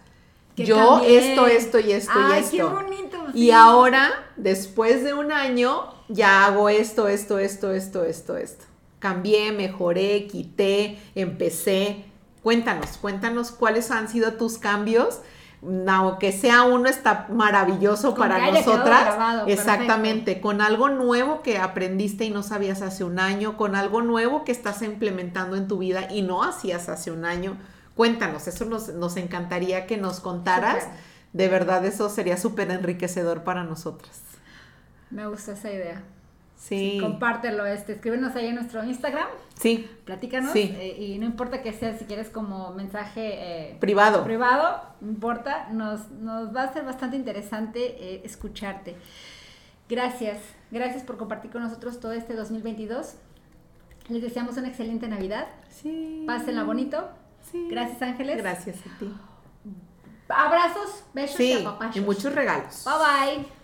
Que 0.54 0.66
yo 0.66 0.76
cambié. 0.76 1.30
esto, 1.30 1.46
esto 1.46 1.80
y 1.80 1.92
esto 1.92 2.12
y 2.28 2.32
esto. 2.38 2.56
qué 2.56 2.62
bonito. 2.62 3.24
Y 3.32 3.50
ahora, 3.52 4.10
después 4.36 5.02
de 5.02 5.14
un 5.14 5.32
año, 5.32 5.94
ya 6.08 6.44
hago 6.44 6.68
esto, 6.68 7.08
esto, 7.08 7.38
esto, 7.38 7.72
esto, 7.72 8.04
esto, 8.04 8.36
esto. 8.36 8.64
Cambié, 8.98 9.50
mejoré, 9.52 10.26
quité, 10.26 10.98
empecé. 11.14 12.04
Cuéntanos, 12.42 12.98
cuéntanos 12.98 13.50
cuáles 13.50 13.90
han 13.90 14.08
sido 14.08 14.34
tus 14.34 14.58
cambios. 14.58 15.20
Aunque 15.88 16.32
sea 16.32 16.64
uno, 16.64 16.88
está 16.88 17.28
maravilloso 17.30 18.10
Con 18.10 18.28
para 18.28 18.50
nosotras. 18.50 19.04
grabado, 19.04 19.46
Exactamente, 19.46 20.40
con 20.40 20.60
algo 20.60 20.88
nuevo 20.88 21.42
que 21.42 21.58
aprendiste 21.58 22.24
y 22.24 22.30
no 22.30 22.42
sabías 22.42 22.82
hace 22.82 23.04
un 23.04 23.20
año, 23.20 23.56
con 23.56 23.76
algo 23.76 24.02
nuevo 24.02 24.44
que 24.44 24.50
estás 24.50 24.82
implementando 24.82 25.56
en 25.56 25.68
tu 25.68 25.78
vida 25.78 26.08
y 26.10 26.22
no 26.22 26.42
hacías 26.42 26.88
hace 26.88 27.12
un 27.12 27.24
año. 27.24 27.56
Cuéntanos, 27.94 28.48
eso 28.48 28.64
nos, 28.64 28.88
nos 28.88 29.16
encantaría 29.16 29.86
que 29.86 29.96
nos 29.96 30.18
contaras. 30.20 30.88
De 31.32 31.48
verdad, 31.48 31.84
eso 31.84 32.08
sería 32.08 32.36
súper 32.36 32.70
enriquecedor 32.70 33.44
para 33.44 33.62
nosotras. 33.62 34.20
Me 35.10 35.28
gusta 35.28 35.52
esa 35.52 35.70
idea. 35.70 36.02
Sí. 36.62 36.98
Compártelo, 37.00 37.66
este, 37.66 37.94
escríbenos 37.94 38.36
ahí 38.36 38.46
en 38.46 38.54
nuestro 38.54 38.84
Instagram, 38.84 39.26
Sí, 39.58 39.90
platícanos. 40.04 40.52
Sí. 40.52 40.72
eh, 40.78 40.96
y 40.96 41.18
no 41.18 41.26
importa 41.26 41.60
que 41.60 41.72
sea, 41.72 41.98
si 41.98 42.04
quieres 42.04 42.28
como 42.30 42.72
mensaje 42.72 43.70
eh, 43.72 43.76
privado. 43.80 44.22
privado, 44.22 44.80
no 45.00 45.10
importa, 45.10 45.68
nos, 45.72 46.08
nos 46.12 46.54
va 46.54 46.62
a 46.62 46.72
ser 46.72 46.84
bastante 46.84 47.16
interesante 47.16 47.96
eh, 47.98 48.22
escucharte. 48.24 48.94
Gracias, 49.88 50.38
gracias 50.70 51.02
por 51.02 51.16
compartir 51.16 51.50
con 51.50 51.62
nosotros 51.62 51.98
todo 51.98 52.12
este 52.12 52.34
2022. 52.34 53.14
Les 54.08 54.22
deseamos 54.22 54.56
una 54.56 54.68
excelente 54.68 55.08
Navidad. 55.08 55.48
Sí. 55.68 56.22
Pásenla 56.28 56.62
bonito. 56.62 57.08
Sí. 57.50 57.66
Gracias, 57.70 58.00
Ángeles. 58.02 58.38
Gracias 58.38 58.76
a 58.86 58.98
ti. 59.00 59.12
Abrazos, 60.28 61.04
besos 61.12 61.40
y 61.40 61.52
Sí, 61.54 61.60
apapachos. 61.60 61.96
y 61.96 62.00
muchos 62.00 62.32
regalos. 62.34 62.84
Bye 62.84 63.36
bye. 63.42 63.61